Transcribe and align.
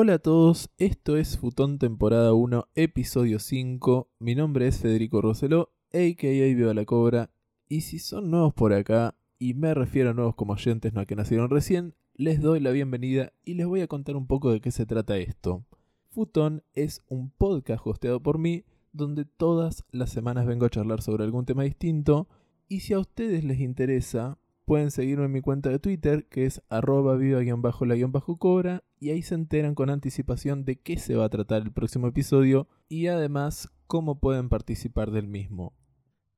Hola 0.00 0.14
a 0.14 0.18
todos, 0.20 0.70
esto 0.78 1.16
es 1.16 1.38
Futón 1.38 1.80
temporada 1.80 2.32
1, 2.32 2.68
episodio 2.76 3.40
5. 3.40 4.12
Mi 4.20 4.36
nombre 4.36 4.68
es 4.68 4.78
Federico 4.78 5.20
Roseló, 5.20 5.72
a.k.a. 5.92 6.54
Viva 6.54 6.72
la 6.72 6.84
Cobra. 6.84 7.32
Y 7.68 7.80
si 7.80 7.98
son 7.98 8.30
nuevos 8.30 8.54
por 8.54 8.72
acá, 8.72 9.16
y 9.40 9.54
me 9.54 9.74
refiero 9.74 10.10
a 10.10 10.14
nuevos 10.14 10.36
como 10.36 10.52
oyentes, 10.52 10.92
no 10.92 11.00
a 11.00 11.04
que 11.04 11.16
nacieron 11.16 11.50
recién, 11.50 11.96
les 12.14 12.40
doy 12.40 12.60
la 12.60 12.70
bienvenida 12.70 13.32
y 13.44 13.54
les 13.54 13.66
voy 13.66 13.80
a 13.80 13.88
contar 13.88 14.14
un 14.14 14.28
poco 14.28 14.52
de 14.52 14.60
qué 14.60 14.70
se 14.70 14.86
trata 14.86 15.16
esto. 15.16 15.66
Futón 16.10 16.62
es 16.74 17.02
un 17.08 17.30
podcast 17.30 17.84
hosteado 17.84 18.22
por 18.22 18.38
mí, 18.38 18.66
donde 18.92 19.24
todas 19.24 19.84
las 19.90 20.10
semanas 20.10 20.46
vengo 20.46 20.64
a 20.64 20.70
charlar 20.70 21.02
sobre 21.02 21.24
algún 21.24 21.44
tema 21.44 21.64
distinto. 21.64 22.28
Y 22.68 22.82
si 22.82 22.92
a 22.92 23.00
ustedes 23.00 23.42
les 23.42 23.58
interesa, 23.58 24.38
pueden 24.68 24.90
seguirme 24.90 25.24
en 25.24 25.32
mi 25.32 25.40
cuenta 25.40 25.70
de 25.70 25.78
Twitter, 25.78 26.26
que 26.28 26.44
es 26.44 26.60
arroba 26.68 27.16
viva-la-cobra, 27.16 28.84
y 29.00 29.08
ahí 29.08 29.22
se 29.22 29.34
enteran 29.34 29.74
con 29.74 29.88
anticipación 29.88 30.66
de 30.66 30.78
qué 30.78 30.98
se 30.98 31.16
va 31.16 31.24
a 31.24 31.30
tratar 31.30 31.62
el 31.62 31.72
próximo 31.72 32.06
episodio 32.06 32.68
y 32.86 33.06
además 33.06 33.70
cómo 33.86 34.20
pueden 34.20 34.50
participar 34.50 35.10
del 35.10 35.26
mismo. 35.26 35.72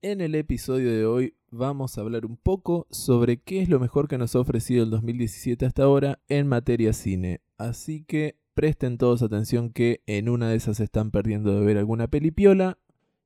En 0.00 0.20
el 0.20 0.36
episodio 0.36 0.92
de 0.92 1.06
hoy 1.06 1.34
vamos 1.50 1.98
a 1.98 2.02
hablar 2.02 2.24
un 2.24 2.36
poco 2.36 2.86
sobre 2.92 3.42
qué 3.42 3.62
es 3.62 3.68
lo 3.68 3.80
mejor 3.80 4.06
que 4.06 4.16
nos 4.16 4.36
ha 4.36 4.40
ofrecido 4.40 4.84
el 4.84 4.90
2017 4.90 5.66
hasta 5.66 5.82
ahora 5.82 6.20
en 6.28 6.46
materia 6.46 6.92
cine. 6.92 7.40
Así 7.58 8.04
que 8.04 8.38
presten 8.54 8.96
todos 8.96 9.22
atención 9.22 9.70
que 9.72 10.04
en 10.06 10.28
una 10.28 10.50
de 10.50 10.54
esas 10.54 10.78
están 10.78 11.10
perdiendo 11.10 11.58
de 11.58 11.66
ver 11.66 11.78
alguna 11.78 12.06
pelipiola. 12.06 12.78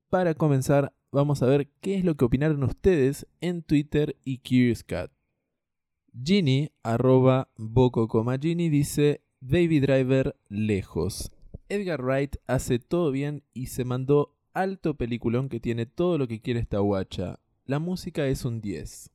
Para 0.08 0.32
comenzar, 0.32 0.94
vamos 1.14 1.42
a 1.42 1.46
ver 1.46 1.68
qué 1.80 1.94
es 1.94 2.04
lo 2.04 2.16
que 2.16 2.24
opinaron 2.24 2.62
ustedes 2.64 3.26
en 3.40 3.62
Twitter 3.62 4.16
y 4.24 4.38
Curious 4.38 4.82
Cat. 4.82 5.12
Ginny, 6.22 6.70
arroba 6.82 7.48
Boco, 7.56 8.08
Ginny, 8.40 8.68
dice 8.68 9.22
Baby 9.40 9.80
Driver 9.80 10.36
lejos. 10.48 11.30
Edgar 11.68 12.02
Wright 12.02 12.36
hace 12.46 12.78
todo 12.78 13.10
bien 13.12 13.42
y 13.54 13.66
se 13.66 13.84
mandó 13.84 14.36
alto 14.52 14.94
peliculón 14.94 15.48
que 15.48 15.60
tiene 15.60 15.86
todo 15.86 16.18
lo 16.18 16.26
que 16.28 16.40
quiere 16.40 16.60
esta 16.60 16.80
guacha. 16.80 17.38
La 17.64 17.78
música 17.78 18.26
es 18.26 18.44
un 18.44 18.60
10. 18.60 19.10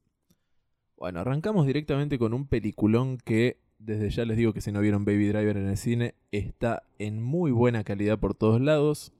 Bueno, 0.97 1.19
arrancamos 1.19 1.67
directamente 1.67 2.17
con 2.17 2.33
un 2.33 2.47
peliculón 2.47 3.17
que, 3.17 3.59
desde 3.77 4.09
ya 4.09 4.25
les 4.25 4.37
digo 4.37 4.53
que 4.53 4.61
si 4.61 4.71
no 4.71 4.81
vieron 4.81 5.05
Baby 5.05 5.27
Driver 5.27 5.57
en 5.57 5.67
el 5.67 5.77
cine, 5.77 6.15
está 6.31 6.83
en 6.97 7.21
muy 7.21 7.51
buena 7.51 7.83
calidad 7.83 8.19
por 8.19 8.35
todos 8.35 8.61
lados. 8.61 9.13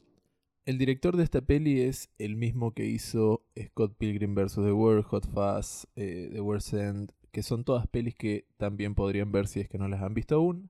El 0.65 0.77
director 0.77 1.17
de 1.17 1.23
esta 1.23 1.41
peli 1.41 1.81
es 1.81 2.09
el 2.17 2.35
mismo 2.35 2.73
que 2.73 2.85
hizo 2.85 3.45
Scott 3.59 3.95
Pilgrim 3.97 4.35
vs. 4.35 4.55
The 4.55 4.71
World, 4.71 5.05
Hot 5.05 5.27
Fuzz, 5.27 5.87
eh, 5.95 6.29
The 6.31 6.41
World's 6.41 6.73
End, 6.73 7.11
que 7.31 7.43
son 7.43 7.63
todas 7.63 7.87
pelis 7.87 8.15
que 8.15 8.45
también 8.57 8.95
podrían 8.95 9.31
ver 9.31 9.47
si 9.47 9.59
es 9.59 9.69
que 9.69 9.77
no 9.77 9.87
las 9.87 10.01
han 10.01 10.13
visto 10.13 10.35
aún. 10.35 10.69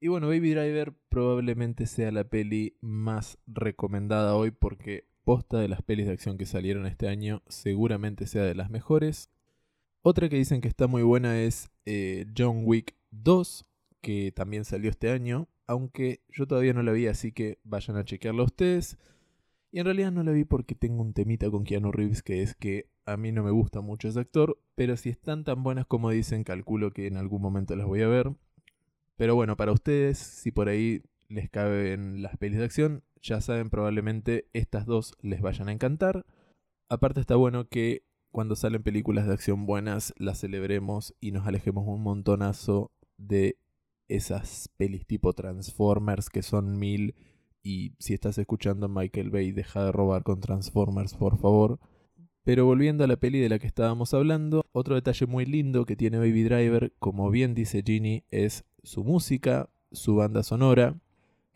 Y 0.00 0.08
bueno, 0.08 0.28
Baby 0.28 0.52
Driver 0.52 0.92
probablemente 1.08 1.86
sea 1.86 2.12
la 2.12 2.24
peli 2.24 2.76
más 2.80 3.38
recomendada 3.46 4.36
hoy 4.36 4.50
porque 4.50 5.08
posta 5.24 5.58
de 5.58 5.68
las 5.68 5.82
pelis 5.82 6.06
de 6.06 6.12
acción 6.12 6.38
que 6.38 6.46
salieron 6.46 6.86
este 6.86 7.08
año 7.08 7.42
seguramente 7.48 8.26
sea 8.26 8.42
de 8.42 8.54
las 8.54 8.70
mejores. 8.70 9.30
Otra 10.02 10.28
que 10.28 10.36
dicen 10.36 10.60
que 10.60 10.68
está 10.68 10.86
muy 10.86 11.02
buena 11.02 11.40
es 11.40 11.70
eh, 11.84 12.26
John 12.36 12.62
Wick 12.64 12.94
2, 13.10 13.66
que 14.02 14.30
también 14.30 14.64
salió 14.64 14.90
este 14.90 15.10
año, 15.10 15.48
aunque 15.66 16.20
yo 16.28 16.46
todavía 16.46 16.72
no 16.72 16.82
la 16.82 16.92
vi, 16.92 17.06
así 17.06 17.32
que 17.32 17.58
vayan 17.64 17.96
a 17.96 18.04
chequearla 18.04 18.44
ustedes. 18.44 18.98
Y 19.72 19.80
en 19.80 19.84
realidad 19.84 20.12
no 20.12 20.22
la 20.22 20.32
vi 20.32 20.44
porque 20.44 20.74
tengo 20.74 21.02
un 21.02 21.12
temita 21.12 21.50
con 21.50 21.64
Keanu 21.64 21.92
Reeves, 21.92 22.22
que 22.22 22.42
es 22.42 22.54
que 22.54 22.88
a 23.04 23.16
mí 23.16 23.32
no 23.32 23.42
me 23.42 23.50
gusta 23.50 23.80
mucho 23.80 24.08
ese 24.08 24.20
actor, 24.20 24.58
pero 24.74 24.96
si 24.96 25.10
están 25.10 25.44
tan 25.44 25.62
buenas 25.62 25.86
como 25.86 26.10
dicen, 26.10 26.44
calculo 26.44 26.92
que 26.92 27.06
en 27.06 27.16
algún 27.16 27.42
momento 27.42 27.76
las 27.76 27.86
voy 27.86 28.02
a 28.02 28.08
ver. 28.08 28.32
Pero 29.16 29.34
bueno, 29.34 29.56
para 29.56 29.72
ustedes, 29.72 30.18
si 30.18 30.50
por 30.50 30.68
ahí 30.68 31.02
les 31.28 31.50
caben 31.50 32.22
las 32.22 32.36
pelis 32.36 32.58
de 32.58 32.64
acción, 32.64 33.02
ya 33.22 33.40
saben, 33.40 33.70
probablemente 33.70 34.48
estas 34.52 34.86
dos 34.86 35.14
les 35.20 35.40
vayan 35.40 35.68
a 35.68 35.72
encantar. 35.72 36.26
Aparte 36.88 37.20
está 37.20 37.36
bueno 37.36 37.68
que 37.68 38.04
cuando 38.30 38.54
salen 38.54 38.82
películas 38.82 39.26
de 39.26 39.32
acción 39.32 39.66
buenas, 39.66 40.14
las 40.18 40.40
celebremos 40.40 41.14
y 41.20 41.32
nos 41.32 41.46
alejemos 41.46 41.84
un 41.86 42.02
montonazo 42.02 42.92
de 43.16 43.58
esas 44.08 44.70
pelis 44.76 45.06
tipo 45.06 45.32
Transformers 45.32 46.30
que 46.30 46.42
son 46.42 46.78
mil. 46.78 47.14
Y 47.62 47.94
si 47.98 48.14
estás 48.14 48.38
escuchando 48.38 48.88
Michael 48.88 49.30
Bay, 49.30 49.52
deja 49.52 49.84
de 49.84 49.92
robar 49.92 50.22
con 50.22 50.40
Transformers, 50.40 51.14
por 51.14 51.38
favor. 51.38 51.80
Pero 52.44 52.64
volviendo 52.64 53.02
a 53.02 53.08
la 53.08 53.16
peli 53.16 53.40
de 53.40 53.48
la 53.48 53.58
que 53.58 53.66
estábamos 53.66 54.14
hablando, 54.14 54.64
otro 54.70 54.94
detalle 54.94 55.26
muy 55.26 55.46
lindo 55.46 55.84
que 55.84 55.96
tiene 55.96 56.18
Baby 56.18 56.44
Driver, 56.44 56.92
como 57.00 57.28
bien 57.30 57.54
dice 57.54 57.82
Ginny, 57.84 58.22
es 58.30 58.64
su 58.84 59.02
música, 59.02 59.68
su 59.90 60.14
banda 60.14 60.44
sonora, 60.44 61.00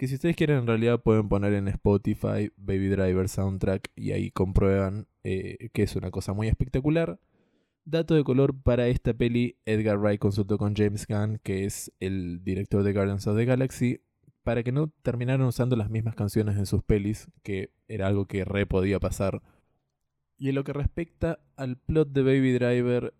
que 0.01 0.09
si 0.09 0.15
ustedes 0.15 0.35
quieren 0.35 0.59
en 0.59 0.67
realidad 0.67 1.01
pueden 1.01 1.29
poner 1.29 1.53
en 1.53 1.69
Spotify 1.69 2.51
Baby 2.57 2.89
Driver 2.89 3.29
Soundtrack 3.29 3.91
y 3.95 4.13
ahí 4.13 4.31
comprueban 4.31 5.07
eh, 5.25 5.69
que 5.75 5.83
es 5.83 5.95
una 5.95 6.11
cosa 6.11 6.33
muy 6.33 6.49
espectacular. 6.49 7.21
Dato 7.91 8.15
de 8.15 8.25
color 8.25 8.55
para 8.63 8.89
esta 8.89 9.15
peli, 9.15 9.57
Edgar 9.65 9.99
Wright 9.99 10.21
consultó 10.21 10.59
con 10.59 10.75
James 10.77 11.07
Gunn, 11.07 11.41
que 11.43 11.65
es 11.65 11.93
el 11.99 12.45
director 12.45 12.83
de 12.83 12.93
Guardians 12.93 13.27
of 13.27 13.37
the 13.37 13.45
Galaxy, 13.45 14.01
para 14.43 14.63
que 14.63 14.73
no 14.73 14.89
terminaran 15.03 15.47
usando 15.47 15.77
las 15.77 15.91
mismas 15.91 16.15
canciones 16.15 16.57
en 16.57 16.67
sus 16.67 16.83
pelis, 16.83 17.29
que 17.43 17.73
era 17.89 18.07
algo 18.07 18.27
que 18.27 18.45
re 18.45 18.67
podía 18.67 19.01
pasar 19.01 19.43
y 20.41 20.49
en 20.49 20.55
lo 20.55 20.65
que 20.65 20.73
respecta 20.73 21.39
al 21.57 21.77
plot 21.77 22.13
de 22.13 22.23
Baby 22.23 22.55
Driver, 22.55 23.13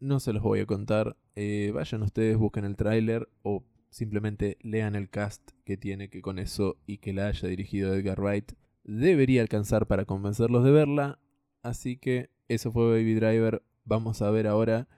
no 0.00 0.18
se 0.18 0.32
los 0.32 0.42
voy 0.42 0.60
a 0.60 0.66
contar. 0.66 1.14
Eh, 1.36 1.70
vayan 1.74 2.02
ustedes, 2.02 2.38
busquen 2.38 2.64
el 2.64 2.74
tráiler 2.74 3.28
o 3.42 3.66
simplemente 3.90 4.56
lean 4.62 4.94
el 4.94 5.10
cast 5.10 5.50
que 5.64 5.76
tiene, 5.76 6.08
que 6.08 6.22
con 6.22 6.38
eso 6.38 6.78
y 6.86 6.98
que 6.98 7.12
la 7.12 7.26
haya 7.26 7.48
dirigido 7.50 7.94
Edgar 7.94 8.18
Wright 8.18 8.52
debería 8.82 9.42
alcanzar 9.42 9.86
para 9.86 10.06
convencerlos 10.06 10.64
de 10.64 10.70
verla. 10.70 11.18
Así 11.62 11.98
que 11.98 12.30
eso 12.48 12.72
fue 12.72 12.88
Baby 12.88 13.14
Driver. 13.14 13.62
Vamos 13.86 14.22
a 14.22 14.30
ver 14.30 14.46
ahora 14.46 14.88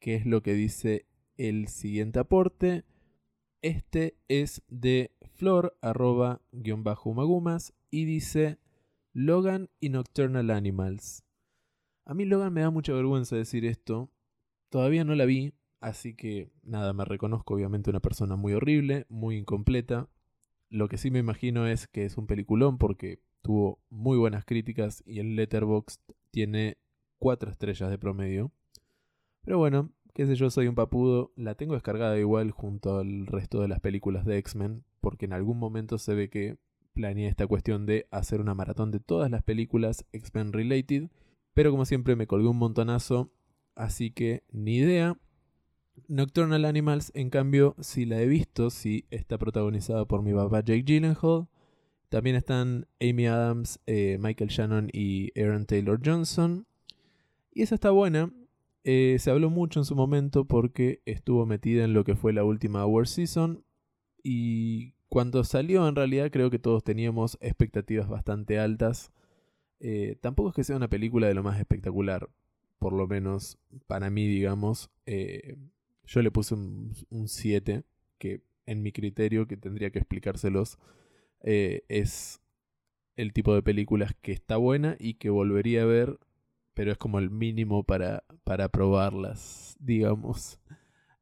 qué 0.00 0.16
es 0.16 0.26
lo 0.26 0.42
que 0.42 0.54
dice 0.54 1.06
el 1.36 1.68
siguiente 1.68 2.18
aporte. 2.18 2.84
Este 3.62 4.16
es 4.26 4.62
de 4.68 5.12
flor 5.34 5.78
arroba 5.80 6.42
guion 6.50 6.82
bajo 6.82 7.14
magumas 7.14 7.74
y 7.92 8.06
dice 8.06 8.58
Logan 9.12 9.70
y 9.78 9.90
Nocturnal 9.90 10.50
Animals. 10.50 11.22
A 12.04 12.14
mí 12.14 12.24
Logan 12.24 12.52
me 12.52 12.62
da 12.62 12.70
mucha 12.70 12.92
vergüenza 12.92 13.36
decir 13.36 13.64
esto. 13.64 14.10
Todavía 14.68 15.04
no 15.04 15.14
la 15.14 15.26
vi, 15.26 15.54
así 15.80 16.16
que 16.16 16.50
nada, 16.64 16.92
me 16.92 17.04
reconozco 17.04 17.54
obviamente 17.54 17.90
una 17.90 18.00
persona 18.00 18.34
muy 18.34 18.52
horrible, 18.52 19.06
muy 19.08 19.36
incompleta. 19.36 20.08
Lo 20.70 20.88
que 20.88 20.98
sí 20.98 21.12
me 21.12 21.20
imagino 21.20 21.68
es 21.68 21.86
que 21.86 22.04
es 22.04 22.18
un 22.18 22.26
peliculón 22.26 22.78
porque 22.78 23.22
tuvo 23.42 23.80
muy 23.90 24.18
buenas 24.18 24.44
críticas 24.44 25.04
y 25.06 25.20
el 25.20 25.36
Letterboxd 25.36 26.00
tiene 26.32 26.78
cuatro 27.24 27.50
estrellas 27.50 27.88
de 27.88 27.96
promedio. 27.96 28.52
Pero 29.46 29.56
bueno, 29.56 29.90
qué 30.12 30.26
sé 30.26 30.34
yo, 30.34 30.50
soy 30.50 30.66
un 30.66 30.74
papudo. 30.74 31.32
La 31.36 31.54
tengo 31.54 31.72
descargada 31.72 32.18
igual 32.18 32.50
junto 32.50 32.98
al 32.98 33.26
resto 33.26 33.62
de 33.62 33.68
las 33.68 33.80
películas 33.80 34.26
de 34.26 34.36
X-Men 34.36 34.84
porque 35.00 35.24
en 35.24 35.32
algún 35.32 35.58
momento 35.58 35.96
se 35.96 36.14
ve 36.14 36.28
que 36.28 36.58
planeé 36.92 37.28
esta 37.28 37.46
cuestión 37.46 37.86
de 37.86 38.06
hacer 38.10 38.42
una 38.42 38.52
maratón 38.52 38.90
de 38.90 39.00
todas 39.00 39.30
las 39.30 39.42
películas 39.42 40.04
X-Men 40.12 40.52
related, 40.52 41.08
pero 41.54 41.70
como 41.70 41.86
siempre 41.86 42.14
me 42.14 42.26
colgué 42.26 42.46
un 42.46 42.58
montonazo, 42.58 43.32
así 43.74 44.10
que 44.10 44.42
ni 44.52 44.76
idea. 44.76 45.16
Nocturnal 46.08 46.66
Animals, 46.66 47.10
en 47.14 47.30
cambio, 47.30 47.74
sí 47.80 48.04
la 48.04 48.20
he 48.20 48.26
visto, 48.26 48.68
sí 48.68 49.06
está 49.10 49.38
protagonizada 49.38 50.04
por 50.04 50.22
mi 50.22 50.34
papá 50.34 50.60
Jake 50.60 50.82
Gyllenhaal. 50.82 51.48
También 52.10 52.36
están 52.36 52.86
Amy 53.00 53.28
Adams, 53.28 53.80
eh, 53.86 54.18
Michael 54.20 54.50
Shannon 54.50 54.90
y 54.92 55.32
Aaron 55.40 55.64
Taylor 55.64 55.98
Johnson. 56.04 56.66
Y 57.54 57.62
esa 57.62 57.76
está 57.76 57.90
buena. 57.90 58.32
Eh, 58.82 59.16
se 59.20 59.30
habló 59.30 59.48
mucho 59.48 59.80
en 59.80 59.84
su 59.84 59.94
momento 59.94 60.44
porque 60.44 61.00
estuvo 61.06 61.46
metida 61.46 61.84
en 61.84 61.94
lo 61.94 62.04
que 62.04 62.16
fue 62.16 62.32
la 62.32 62.44
última 62.44 62.80
Award 62.80 63.06
Season. 63.06 63.64
Y 64.22 64.94
cuando 65.08 65.44
salió, 65.44 65.86
en 65.88 65.94
realidad, 65.94 66.30
creo 66.32 66.50
que 66.50 66.58
todos 66.58 66.82
teníamos 66.82 67.38
expectativas 67.40 68.08
bastante 68.08 68.58
altas. 68.58 69.12
Eh, 69.78 70.16
tampoco 70.20 70.48
es 70.48 70.54
que 70.56 70.64
sea 70.64 70.76
una 70.76 70.90
película 70.90 71.28
de 71.28 71.34
lo 71.34 71.44
más 71.44 71.58
espectacular, 71.60 72.28
por 72.80 72.92
lo 72.92 73.06
menos 73.06 73.58
para 73.86 74.10
mí, 74.10 74.26
digamos. 74.26 74.90
Eh, 75.06 75.56
yo 76.04 76.22
le 76.22 76.32
puse 76.32 76.54
un 76.54 77.28
7, 77.28 77.84
que 78.18 78.42
en 78.66 78.82
mi 78.82 78.90
criterio, 78.90 79.46
que 79.46 79.56
tendría 79.56 79.90
que 79.90 80.00
explicárselos, 80.00 80.78
es 81.40 82.40
el 83.16 83.32
tipo 83.32 83.54
de 83.54 83.62
películas 83.62 84.12
que 84.22 84.32
está 84.32 84.56
buena 84.56 84.96
y 84.98 85.14
que 85.14 85.30
volvería 85.30 85.82
a 85.82 85.86
ver, 85.86 86.18
pero 86.74 86.92
es 86.92 86.98
como 86.98 87.18
el 87.18 87.30
mínimo 87.30 87.84
para, 87.84 88.24
para 88.44 88.68
probarlas, 88.68 89.76
digamos. 89.80 90.60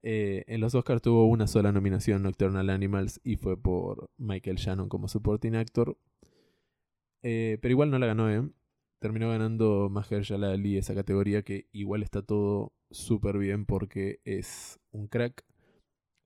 Eh, 0.02 0.44
en 0.48 0.60
los 0.60 0.74
Oscars 0.74 1.02
tuvo 1.02 1.26
una 1.26 1.46
sola 1.46 1.70
nominación, 1.70 2.22
Nocturnal 2.22 2.70
Animals, 2.70 3.20
y 3.22 3.36
fue 3.36 3.56
por 3.56 4.10
Michael 4.18 4.56
Shannon 4.56 4.88
como 4.88 5.08
supporting 5.08 5.54
actor. 5.54 5.96
Eh, 7.22 7.58
pero 7.60 7.72
igual 7.72 7.90
no 7.90 7.98
la 7.98 8.06
ganó, 8.06 8.30
¿eh? 8.30 8.42
Terminó 9.00 9.28
ganando 9.30 9.88
Mahershala 9.90 10.52
Ali 10.52 10.76
esa 10.76 10.94
categoría 10.94 11.42
que 11.42 11.66
igual 11.72 12.02
está 12.02 12.22
todo 12.22 12.72
súper 12.90 13.38
bien 13.38 13.66
porque 13.66 14.20
es 14.24 14.80
un 14.92 15.08
crack. 15.08 15.44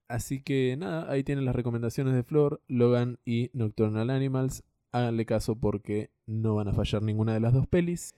Así 0.09 0.41
que 0.41 0.75
nada, 0.77 1.11
ahí 1.11 1.23
tienen 1.23 1.45
las 1.45 1.55
recomendaciones 1.55 2.13
de 2.13 2.23
Flor, 2.23 2.61
Logan 2.67 3.19
y 3.25 3.49
Nocturnal 3.53 4.09
Animals. 4.09 4.63
Háganle 4.91 5.25
caso 5.25 5.55
porque 5.55 6.11
no 6.25 6.55
van 6.55 6.69
a 6.69 6.73
fallar 6.73 7.01
ninguna 7.01 7.33
de 7.33 7.41
las 7.41 7.53
dos 7.53 7.67
pelis. 7.67 8.15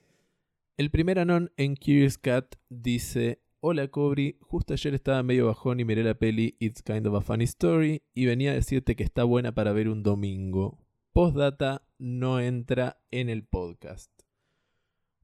El 0.80 0.92
primer 0.92 1.20
anon 1.20 1.52
en 1.58 1.76
Curious 1.76 2.18
Cat 2.18 2.56
dice: 2.70 3.42
Hola 3.60 3.90
Cobri, 3.90 4.38
justo 4.40 4.72
ayer 4.72 4.94
estaba 4.94 5.22
medio 5.24 5.48
bajón 5.48 5.82
y 5.82 5.84
miré 5.84 6.06
la 6.06 6.14
peli 6.14 6.56
It's 6.58 6.82
Kind 6.82 7.06
of 7.06 7.16
a 7.16 7.20
Funny 7.20 7.44
Story 7.44 8.02
y 8.14 8.28
venía 8.28 8.52
a 8.52 8.54
decirte 8.54 8.96
que 8.96 9.04
está 9.04 9.26
buena 9.26 9.54
para 9.54 9.74
ver 9.74 9.90
un 9.90 10.04
domingo. 10.04 10.80
Postdata 11.12 11.82
no 11.98 12.40
entra 12.40 12.98
en 13.12 13.28
el 13.28 13.44
podcast. 13.44 14.10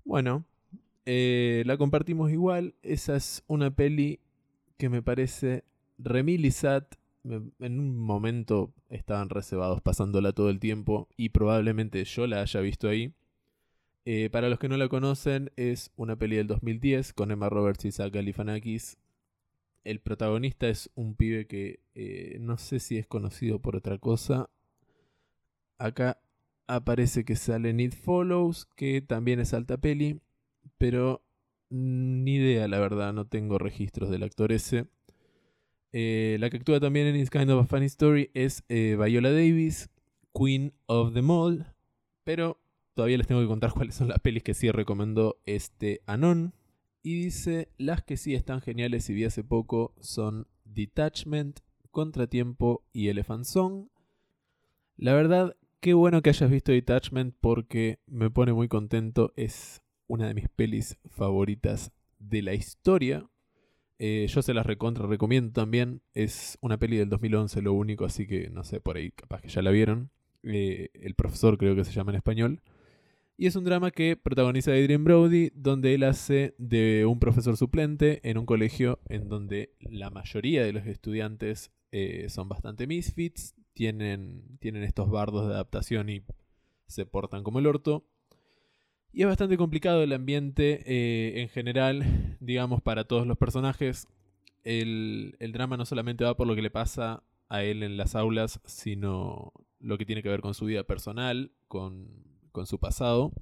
Bueno, 0.04 0.44
eh, 1.06 1.64
la 1.66 1.78
compartimos 1.78 2.34
igual. 2.34 2.76
Esa 2.82 3.16
es 3.16 3.42
una 3.48 3.74
peli 3.74 4.20
que 4.76 4.90
me 4.90 5.02
parece 5.02 5.64
remilizat. 5.98 6.96
En 7.24 7.80
un 7.80 7.96
momento 7.96 8.74
estaban 8.90 9.30
reservados 9.30 9.80
pasándola 9.82 10.34
todo 10.34 10.50
el 10.50 10.60
tiempo 10.60 11.08
y 11.16 11.30
probablemente 11.30 12.04
yo 12.04 12.28
la 12.28 12.42
haya 12.42 12.60
visto 12.60 12.90
ahí. 12.90 13.14
Eh, 14.08 14.30
para 14.30 14.50
los 14.50 14.60
que 14.60 14.70
no 14.70 14.78
la 14.78 14.88
conocen, 14.88 15.52
es 15.56 15.92
una 15.96 16.16
peli 16.16 16.36
del 16.36 16.46
2010 16.46 17.14
con 17.14 17.32
Emma 17.32 17.50
Roberts 17.50 17.86
y 17.86 17.92
Zach 17.92 18.14
Galifianakis. 18.14 19.00
El 19.84 20.00
protagonista 20.00 20.70
es 20.70 20.92
un 20.94 21.16
pibe 21.16 21.48
que 21.48 21.80
eh, 21.96 22.38
no 22.40 22.60
sé 22.60 22.80
si 22.80 23.00
es 23.00 23.08
conocido 23.08 23.60
por 23.60 23.76
otra 23.76 23.98
cosa. 23.98 24.52
Acá 25.80 26.22
aparece 26.68 27.26
que 27.26 27.36
sale 27.36 27.74
Need 27.74 27.94
Follows, 27.94 28.68
que 28.76 29.02
también 29.02 29.40
es 29.40 29.56
alta 29.56 29.78
peli, 29.78 30.22
pero 30.78 31.24
ni 31.70 32.36
idea, 32.36 32.68
la 32.68 32.80
verdad, 32.80 33.12
no 33.12 33.26
tengo 33.26 33.58
registros 33.58 34.12
del 34.12 34.22
actor 34.22 34.52
ese. 34.52 34.86
Eh, 35.94 36.38
la 36.40 36.52
que 36.52 36.58
actúa 36.58 36.80
también 36.80 37.08
en 37.08 37.16
It's 37.16 37.32
Kind 37.32 37.50
of 37.50 37.64
a 37.64 37.68
Funny 37.68 37.86
Story 37.88 38.30
es 38.36 38.64
Viola 38.68 39.32
Davis, 39.32 39.90
Queen 40.32 40.74
of 40.86 41.14
the 41.14 41.24
Mall, 41.24 41.66
pero 42.24 42.60
todavía 42.96 43.18
les 43.18 43.28
tengo 43.28 43.42
que 43.42 43.48
contar 43.48 43.72
cuáles 43.76 43.96
son 43.96 44.08
las 44.08 44.20
pelis 44.20 44.42
que 44.42 44.56
sí 44.56 44.72
recomendó 44.72 45.38
este 45.46 46.02
Anon. 46.08 46.54
Y 47.04 47.26
dice, 47.26 47.70
las 47.78 48.02
que 48.02 48.18
sí 48.18 48.34
están 48.34 48.62
geniales 48.62 49.08
y 49.12 49.14
vi 49.14 49.26
hace 49.26 49.44
poco 49.44 49.94
son 50.00 50.48
Detachment, 50.64 51.60
Contratiempo 51.92 52.84
y 52.92 53.10
Elephant 53.10 53.46
Song. 53.46 53.90
La 54.98 55.14
verdad, 55.14 55.56
qué 55.82 55.94
bueno 55.94 56.24
que 56.24 56.32
hayas 56.32 56.50
visto 56.50 56.72
Detachment 56.72 57.36
porque 57.40 58.00
me 58.08 58.32
pone 58.32 58.54
muy 58.54 58.68
contento. 58.68 59.34
Es 59.36 59.84
una 60.08 60.28
de 60.28 60.34
mis 60.34 60.50
pelis 60.50 60.98
favoritas 61.12 61.92
de 62.18 62.42
la 62.42 62.56
historia. 62.56 63.30
Eh, 64.00 64.26
yo 64.28 64.42
se 64.42 64.56
las 64.56 64.66
recontra 64.66 65.06
recomiendo 65.06 65.54
también. 65.54 66.02
Es 66.14 66.58
una 66.62 66.78
peli 66.80 66.98
del 66.98 67.10
2011, 67.10 67.62
lo 67.62 67.74
único, 67.74 68.06
así 68.06 68.26
que 68.26 68.50
no 68.50 68.64
sé, 68.64 68.82
por 68.82 68.98
ahí 68.98 69.12
capaz 69.12 69.42
que 69.42 69.50
ya 69.50 69.62
la 69.62 69.70
vieron. 69.70 70.10
Eh, 70.42 70.90
el 70.94 71.14
profesor 71.14 71.58
creo 71.60 71.76
que 71.76 71.86
se 71.86 71.92
llama 71.92 72.12
en 72.12 72.18
español. 72.18 72.62
Y 73.38 73.48
es 73.48 73.56
un 73.58 73.66
drama 73.66 73.92
que 73.92 74.16
protagoniza 74.16 74.72
Adrian 74.72 75.04
Brody, 75.04 75.52
donde 75.54 75.94
él 75.94 76.04
hace 76.04 76.56
de 76.58 77.06
un 77.06 77.20
profesor 77.20 77.58
suplente 77.58 78.22
en 78.30 78.38
un 78.38 78.46
colegio 78.46 79.00
en 79.10 79.28
donde 79.28 79.76
la 79.82 80.10
mayoría 80.10 80.64
de 80.64 80.72
los 80.72 80.86
estudiantes 80.86 81.72
eh, 81.92 82.28
son 82.30 82.48
bastante 82.48 82.88
misfits, 82.88 83.54
tienen, 83.74 84.58
tienen 84.60 84.84
estos 84.84 85.10
bardos 85.10 85.48
de 85.48 85.54
adaptación 85.54 86.10
y 86.10 86.24
se 86.88 87.06
portan 87.06 87.44
como 87.44 87.60
el 87.60 87.68
orto. 87.68 88.08
Y 89.12 89.22
es 89.22 89.28
bastante 89.28 89.58
complicado 89.58 90.04
el 90.04 90.14
ambiente 90.14 90.84
eh, 90.86 91.42
en 91.42 91.50
general, 91.50 92.38
digamos, 92.40 92.82
para 92.82 93.06
todos 93.06 93.28
los 93.28 93.38
personajes. 93.38 94.08
El, 94.64 95.36
drama 95.54 95.78
no 95.78 95.86
solamente 95.86 96.24
va 96.24 96.36
por 96.36 96.48
lo 96.48 96.56
que 96.56 96.62
le 96.62 96.72
pasa 96.72 97.24
a 97.50 97.64
él 97.64 97.84
en 97.84 97.98
las 97.98 98.16
aulas, 98.16 98.60
sino 98.66 99.54
lo 99.80 99.98
que 99.98 100.06
tiene 100.06 100.24
que 100.24 100.30
ver 100.30 100.42
con 100.42 100.54
su 100.54 100.66
vida 100.66 100.84
personal, 100.84 101.52
con, 101.68 102.35
con 102.56 102.66
su 102.66 102.80
pasado. 102.80 103.34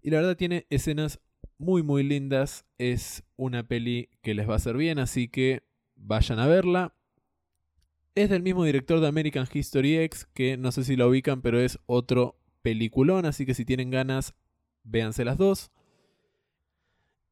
Y 0.00 0.10
la 0.10 0.18
verdad 0.18 0.36
tiene 0.36 0.66
escenas 0.70 1.20
muy 1.58 1.82
muy 1.82 2.04
lindas. 2.04 2.64
Es 2.78 3.24
una 3.36 3.66
peli 3.66 4.08
que 4.22 4.34
les 4.34 4.48
va 4.48 4.54
a 4.54 4.56
hacer 4.56 4.76
bien, 4.76 5.00
así 5.00 5.28
que 5.28 5.64
vayan 5.96 6.38
a 6.38 6.46
verla. 6.46 6.94
Es 8.14 8.30
del 8.30 8.42
mismo 8.42 8.64
director 8.64 9.00
de 9.00 9.08
American 9.08 9.48
History 9.52 9.98
X, 9.98 10.26
que 10.32 10.56
no 10.56 10.70
sé 10.70 10.84
si 10.84 10.96
la 10.96 11.08
ubican, 11.08 11.42
pero 11.42 11.60
es 11.60 11.78
otro 11.86 12.38
peliculón, 12.62 13.26
así 13.26 13.44
que 13.44 13.54
si 13.54 13.64
tienen 13.64 13.90
ganas, 13.90 14.34
véanse 14.84 15.24
las 15.24 15.36
dos. 15.36 15.72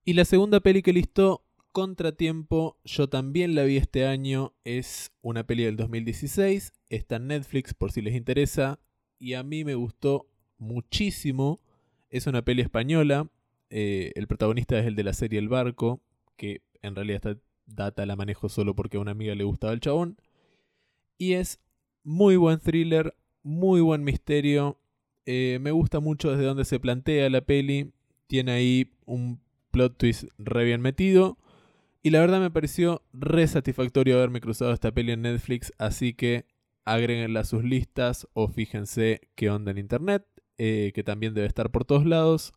Y 0.04 0.14
la 0.14 0.24
segunda 0.24 0.60
peli 0.60 0.82
que 0.82 0.92
listó, 0.92 1.44
Contratiempo, 1.72 2.80
yo 2.84 3.08
también 3.08 3.54
la 3.54 3.62
vi 3.62 3.76
este 3.76 4.04
año, 4.04 4.54
es 4.64 5.12
una 5.20 5.46
peli 5.46 5.62
del 5.62 5.76
2016, 5.76 6.72
está 6.88 7.16
en 7.16 7.28
Netflix 7.28 7.74
por 7.74 7.92
si 7.92 8.00
les 8.00 8.16
interesa, 8.16 8.80
y 9.20 9.34
a 9.34 9.44
mí 9.44 9.64
me 9.64 9.76
gustó 9.76 10.29
muchísimo, 10.60 11.60
es 12.08 12.28
una 12.28 12.42
peli 12.42 12.62
española, 12.62 13.28
eh, 13.70 14.12
el 14.14 14.28
protagonista 14.28 14.78
es 14.78 14.86
el 14.86 14.94
de 14.94 15.04
la 15.04 15.12
serie 15.12 15.40
El 15.40 15.48
Barco, 15.48 16.00
que 16.36 16.62
en 16.82 16.94
realidad 16.94 17.26
esta 17.26 17.42
data 17.66 18.06
la 18.06 18.16
manejo 18.16 18.48
solo 18.48 18.76
porque 18.76 18.96
a 18.96 19.00
una 19.00 19.10
amiga 19.10 19.34
le 19.34 19.44
gustaba 19.44 19.72
el 19.72 19.80
chabón, 19.80 20.16
y 21.18 21.32
es 21.32 21.60
muy 22.04 22.36
buen 22.36 22.60
thriller, 22.60 23.16
muy 23.42 23.80
buen 23.80 24.04
misterio, 24.04 24.80
eh, 25.32 25.58
me 25.60 25.70
gusta 25.70 26.00
mucho 26.00 26.30
desde 26.30 26.44
donde 26.44 26.64
se 26.64 26.80
plantea 26.80 27.30
la 27.30 27.40
peli. 27.42 27.92
Tiene 28.26 28.52
ahí 28.52 28.92
un 29.04 29.40
plot 29.70 29.96
twist 29.96 30.24
re 30.38 30.64
bien 30.64 30.80
metido. 30.80 31.38
Y 32.02 32.10
la 32.10 32.20
verdad 32.20 32.40
me 32.40 32.50
pareció 32.50 33.02
re 33.12 33.46
satisfactorio 33.46 34.16
haberme 34.16 34.40
cruzado 34.40 34.72
esta 34.72 34.92
peli 34.92 35.12
en 35.12 35.22
Netflix. 35.22 35.72
Así 35.78 36.14
que 36.14 36.46
agréguenla 36.84 37.40
a 37.40 37.44
sus 37.44 37.62
listas 37.62 38.26
o 38.32 38.48
fíjense 38.48 39.20
qué 39.36 39.50
onda 39.50 39.70
en 39.70 39.78
internet. 39.78 40.26
Eh, 40.62 40.92
que 40.94 41.02
también 41.02 41.32
debe 41.32 41.46
estar 41.46 41.70
por 41.70 41.86
todos 41.86 42.04
lados. 42.04 42.52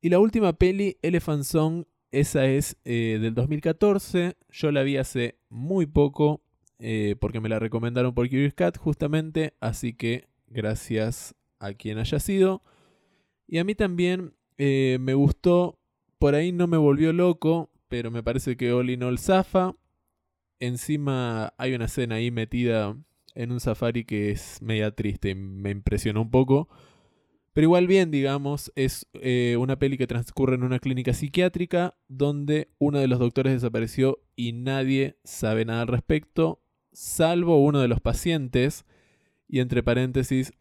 Y 0.00 0.08
la 0.08 0.18
última 0.18 0.52
peli, 0.54 0.96
Elephant 1.00 1.44
Song, 1.44 1.84
esa 2.10 2.46
es 2.46 2.76
eh, 2.84 3.18
del 3.20 3.34
2014. 3.34 4.36
Yo 4.48 4.72
la 4.72 4.82
vi 4.82 4.96
hace 4.96 5.38
muy 5.48 5.86
poco. 5.86 6.42
porque 7.20 7.40
me 7.40 7.48
la 7.48 7.58
recomendaron 7.58 8.14
por 8.14 8.28
Curious 8.28 8.54
Cat 8.54 8.78
justamente. 8.78 9.54
Así 9.60 9.92
que 9.92 10.26
gracias 10.48 11.36
a 11.60 11.72
quien 11.74 11.98
haya 11.98 12.18
sido. 12.18 12.62
Y 13.46 13.58
a 13.58 13.64
mí 13.64 13.74
también 13.74 14.34
eh, 14.58 14.98
me 15.00 15.14
gustó, 15.14 15.78
por 16.18 16.34
ahí 16.34 16.52
no 16.52 16.66
me 16.66 16.76
volvió 16.76 17.12
loco, 17.12 17.70
pero 17.88 18.10
me 18.10 18.22
parece 18.22 18.56
que 18.56 18.72
Oli 18.72 18.96
no 18.96 19.16
zafa. 19.16 19.74
Encima 20.58 21.54
hay 21.56 21.74
una 21.74 21.86
escena 21.86 22.16
ahí 22.16 22.30
metida 22.30 22.96
en 23.34 23.52
un 23.52 23.60
safari 23.60 24.04
que 24.04 24.30
es 24.30 24.60
media 24.60 24.90
triste, 24.90 25.34
me 25.34 25.70
impresionó 25.70 26.22
un 26.22 26.30
poco. 26.30 26.68
Pero 27.52 27.64
igual 27.64 27.86
bien, 27.86 28.10
digamos, 28.10 28.72
es 28.76 29.08
eh, 29.14 29.56
una 29.58 29.78
peli 29.78 29.98
que 29.98 30.06
transcurre 30.06 30.54
en 30.54 30.62
una 30.62 30.78
clínica 30.78 31.12
psiquiátrica 31.12 31.96
donde 32.08 32.70
uno 32.78 32.98
de 32.98 33.08
los 33.08 33.18
doctores 33.18 33.52
desapareció 33.54 34.20
y 34.36 34.52
nadie 34.52 35.18
sabe 35.24 35.64
nada 35.64 35.82
al 35.82 35.88
respecto, 35.88 36.62
salvo 36.92 37.62
uno 37.62 37.80
de 37.80 37.88
los 37.88 38.00
pacientes. 38.00 38.84
Y 39.48 39.58
entre 39.58 39.82
paréntesis, 39.82 40.52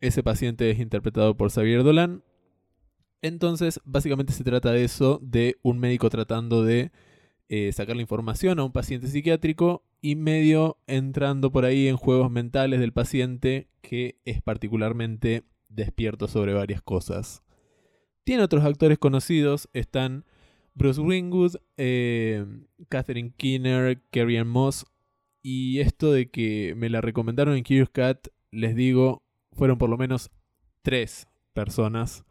ese 0.00 0.22
paciente 0.22 0.70
es 0.70 0.78
interpretado 0.78 1.34
por 1.36 1.50
Xavier 1.50 1.82
Dolan. 1.82 2.22
Entonces, 3.22 3.80
básicamente 3.84 4.34
se 4.34 4.44
trata 4.44 4.70
de 4.70 4.84
eso, 4.84 5.18
de 5.22 5.56
un 5.62 5.78
médico 5.78 6.10
tratando 6.10 6.62
de 6.62 6.92
eh, 7.48 7.72
sacar 7.72 7.96
la 7.96 8.02
información 8.02 8.58
a 8.58 8.64
un 8.64 8.72
paciente 8.72 9.06
psiquiátrico 9.06 9.82
y 10.02 10.16
medio 10.16 10.76
entrando 10.86 11.50
por 11.50 11.64
ahí 11.64 11.88
en 11.88 11.96
juegos 11.96 12.30
mentales 12.30 12.80
del 12.80 12.92
paciente 12.92 13.68
que 13.80 14.18
es 14.26 14.42
particularmente 14.42 15.44
despierto 15.74 16.28
sobre 16.28 16.54
varias 16.54 16.82
cosas. 16.82 17.42
Tiene 18.24 18.42
otros 18.42 18.64
actores 18.64 18.98
conocidos, 18.98 19.68
están 19.72 20.24
Bruce 20.74 21.00
Wingwood, 21.00 21.56
eh, 21.76 22.44
Catherine 22.88 23.32
Keener, 23.36 24.02
Carrie 24.10 24.44
Moss, 24.44 24.86
y 25.42 25.80
esto 25.80 26.10
de 26.10 26.30
que 26.30 26.74
me 26.76 26.88
la 26.88 27.00
recomendaron 27.00 27.56
en 27.56 27.64
Curious 27.64 27.90
Cat, 27.90 28.28
les 28.50 28.74
digo, 28.74 29.22
fueron 29.52 29.76
por 29.76 29.90
lo 29.90 29.98
menos 29.98 30.30
tres 30.82 31.28
personas. 31.52 32.24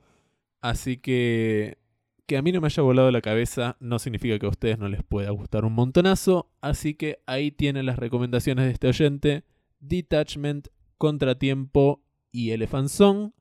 Así 0.62 0.98
que 0.98 1.78
que 2.26 2.38
a 2.38 2.42
mí 2.42 2.52
no 2.52 2.62
me 2.62 2.68
haya 2.68 2.84
volado 2.84 3.12
la 3.12 3.22
cabeza 3.22 3.76
no 3.80 4.00
significa 4.00 4.40
que 4.40 4.46
a 4.46 4.50
ustedes 4.50 4.80
no 4.80 4.88
les 4.88 5.04
pueda 5.04 5.30
gustar 5.32 5.66
un 5.66 5.74
montonazo. 5.74 6.50
Así 6.62 6.96
que 6.96 7.20
ahí 7.26 7.52
tienen 7.52 7.86
las 7.86 8.00
recomendaciones 8.00 8.66
de 8.66 8.72
este 8.72 8.88
oyente. 8.88 9.44
Detachment, 9.80 10.70
Contratiempo 10.98 12.02
y 12.34 12.52
Elephant 12.52 12.90
Song. 12.90 13.32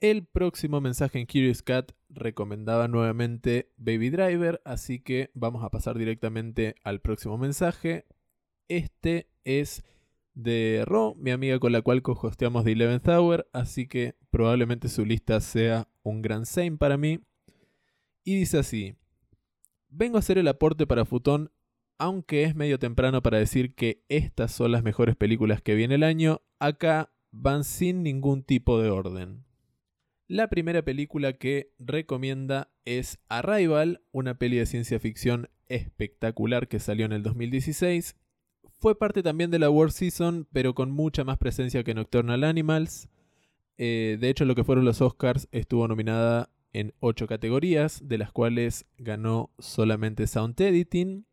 El 0.00 0.26
próximo 0.26 0.80
mensaje 0.82 1.20
en 1.20 1.26
Curious 1.26 1.62
Cat 1.62 1.92
recomendaba 2.10 2.88
nuevamente 2.88 3.72
Baby 3.78 4.10
Driver, 4.10 4.60
así 4.64 4.98
que 4.98 5.30
vamos 5.32 5.64
a 5.64 5.70
pasar 5.70 5.96
directamente 5.96 6.74
al 6.82 7.00
próximo 7.00 7.38
mensaje. 7.38 8.04
Este 8.68 9.30
es 9.44 9.84
de 10.34 10.82
Ro, 10.84 11.14
mi 11.16 11.30
amiga 11.30 11.58
con 11.60 11.72
la 11.72 11.82
cual 11.82 12.02
co-hosteamos 12.02 12.64
The 12.64 12.72
Eleventh 12.72 13.08
Hour, 13.08 13.48
así 13.52 13.86
que 13.86 14.16
probablemente 14.30 14.88
su 14.88 15.06
lista 15.06 15.40
sea 15.40 15.88
un 16.02 16.20
gran 16.20 16.44
same 16.44 16.72
para 16.72 16.96
mí. 16.96 17.20
Y 18.24 18.34
dice 18.36 18.58
así: 18.58 18.96
Vengo 19.88 20.16
a 20.16 20.20
hacer 20.20 20.36
el 20.36 20.48
aporte 20.48 20.86
para 20.86 21.04
Futón 21.04 21.52
aunque 22.02 22.42
es 22.42 22.56
medio 22.56 22.80
temprano 22.80 23.22
para 23.22 23.38
decir 23.38 23.76
que 23.76 24.02
estas 24.08 24.50
son 24.50 24.72
las 24.72 24.82
mejores 24.82 25.14
películas 25.14 25.62
que 25.62 25.76
viene 25.76 25.94
el 25.94 26.02
año, 26.02 26.42
acá 26.58 27.12
van 27.32 27.64
sin 27.64 28.02
ningún 28.02 28.44
tipo 28.44 28.80
de 28.80 28.90
orden. 28.90 29.44
La 30.28 30.48
primera 30.48 30.82
película 30.82 31.34
que 31.34 31.72
recomienda 31.78 32.70
es 32.84 33.18
Arrival, 33.28 34.02
una 34.12 34.38
peli 34.38 34.56
de 34.56 34.66
ciencia 34.66 34.98
ficción 34.98 35.50
espectacular 35.66 36.68
que 36.68 36.78
salió 36.78 37.06
en 37.06 37.12
el 37.12 37.22
2016. 37.22 38.16
Fue 38.78 38.98
parte 38.98 39.22
también 39.22 39.50
de 39.50 39.58
la 39.58 39.70
World 39.70 39.92
Season, 39.92 40.46
pero 40.52 40.74
con 40.74 40.90
mucha 40.90 41.24
más 41.24 41.38
presencia 41.38 41.84
que 41.84 41.94
Nocturnal 41.94 42.44
Animals. 42.44 43.08
Eh, 43.78 44.16
de 44.20 44.28
hecho, 44.28 44.44
lo 44.44 44.54
que 44.54 44.64
fueron 44.64 44.84
los 44.84 45.00
Oscars 45.00 45.48
estuvo 45.52 45.88
nominada 45.88 46.50
en 46.72 46.94
8 47.00 47.26
categorías, 47.26 48.00
de 48.08 48.18
las 48.18 48.32
cuales 48.32 48.86
ganó 48.98 49.50
solamente 49.58 50.26
Sound 50.26 50.60
Editing. 50.60 51.26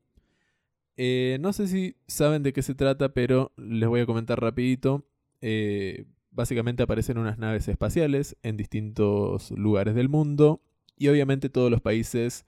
Eh, 0.98 1.38
no 1.40 1.54
sé 1.54 1.68
si 1.68 1.96
saben 2.08 2.44
de 2.44 2.52
qué 2.54 2.62
se 2.62 2.76
trata, 2.76 3.14
pero 3.14 3.54
les 3.56 3.88
voy 3.88 4.02
a 4.02 4.06
comentar 4.06 4.42
rapidito. 4.42 5.06
Eh, 5.42 6.06
básicamente 6.32 6.84
aparecen 6.84 7.18
unas 7.18 7.38
naves 7.38 7.68
espaciales 7.68 8.38
en 8.44 8.58
distintos 8.58 9.52
lugares 9.52 9.96
del 9.96 10.10
mundo 10.10 10.62
y 10.98 11.08
obviamente 11.08 11.50
todos 11.50 11.72
los 11.72 11.82
países 11.82 12.46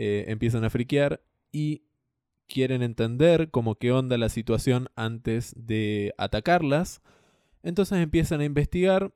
empiezan 0.00 0.62
a 0.62 0.70
friquear 0.70 1.20
y 1.50 1.82
quieren 2.46 2.82
entender 2.82 3.50
como 3.50 3.74
qué 3.74 3.90
onda 3.90 4.16
la 4.16 4.28
situación 4.28 4.88
antes 4.94 5.54
de 5.56 6.14
atacarlas. 6.18 7.02
Entonces 7.64 7.98
empiezan 7.98 8.40
a 8.40 8.44
investigar 8.44 9.12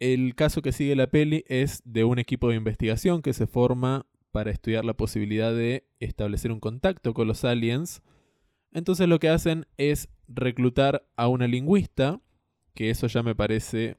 el 0.00 0.34
caso 0.34 0.62
que 0.62 0.72
sigue 0.72 0.96
la 0.96 1.08
peli 1.08 1.44
es 1.46 1.82
de 1.84 2.04
un 2.04 2.18
equipo 2.18 2.48
de 2.48 2.56
investigación 2.56 3.20
que 3.20 3.34
se 3.34 3.46
forma 3.46 4.06
para 4.32 4.50
estudiar 4.50 4.84
la 4.84 4.94
posibilidad 4.94 5.52
de 5.54 5.86
establecer 6.00 6.52
un 6.52 6.60
contacto 6.60 7.12
con 7.12 7.28
los 7.28 7.44
aliens. 7.44 8.02
Entonces 8.72 9.08
lo 9.08 9.18
que 9.18 9.28
hacen 9.28 9.66
es 9.76 10.08
reclutar 10.26 11.06
a 11.16 11.28
una 11.28 11.46
lingüista, 11.46 12.20
que 12.74 12.90
eso 12.90 13.06
ya 13.06 13.22
me 13.22 13.34
parece 13.34 13.96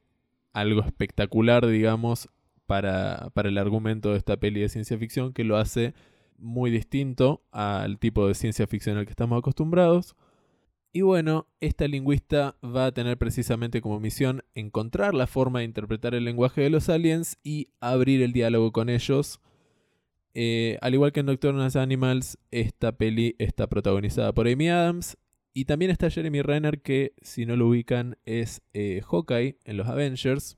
algo 0.53 0.81
espectacular, 0.81 1.65
digamos, 1.67 2.29
para, 2.65 3.29
para 3.33 3.49
el 3.49 3.57
argumento 3.57 4.11
de 4.11 4.17
esta 4.17 4.37
peli 4.37 4.61
de 4.61 4.69
ciencia 4.69 4.97
ficción, 4.97 5.33
que 5.33 5.43
lo 5.43 5.57
hace 5.57 5.93
muy 6.37 6.71
distinto 6.71 7.43
al 7.51 7.99
tipo 7.99 8.27
de 8.27 8.33
ciencia 8.33 8.67
ficción 8.67 8.97
al 8.97 9.05
que 9.05 9.11
estamos 9.11 9.37
acostumbrados. 9.37 10.15
Y 10.93 11.01
bueno, 11.01 11.47
esta 11.61 11.87
lingüista 11.87 12.57
va 12.63 12.87
a 12.87 12.91
tener 12.91 13.17
precisamente 13.17 13.79
como 13.79 14.01
misión 14.01 14.43
encontrar 14.55 15.13
la 15.13 15.25
forma 15.25 15.59
de 15.59 15.65
interpretar 15.65 16.15
el 16.15 16.25
lenguaje 16.25 16.61
de 16.61 16.69
los 16.69 16.89
aliens 16.89 17.37
y 17.43 17.69
abrir 17.79 18.21
el 18.21 18.33
diálogo 18.33 18.73
con 18.73 18.89
ellos. 18.89 19.39
Eh, 20.33 20.77
al 20.81 20.93
igual 20.93 21.13
que 21.13 21.21
en 21.21 21.27
Nocturnal 21.27 21.71
Animals, 21.75 22.37
esta 22.51 22.91
peli 22.91 23.35
está 23.39 23.67
protagonizada 23.67 24.33
por 24.33 24.49
Amy 24.49 24.67
Adams. 24.67 25.17
Y 25.53 25.65
también 25.65 25.91
está 25.91 26.09
Jeremy 26.09 26.41
Renner, 26.41 26.81
que 26.81 27.13
si 27.21 27.45
no 27.45 27.55
lo 27.55 27.67
ubican 27.67 28.17
es 28.25 28.61
eh, 28.73 29.01
Hawkeye 29.05 29.57
en 29.65 29.77
los 29.77 29.87
Avengers. 29.87 30.57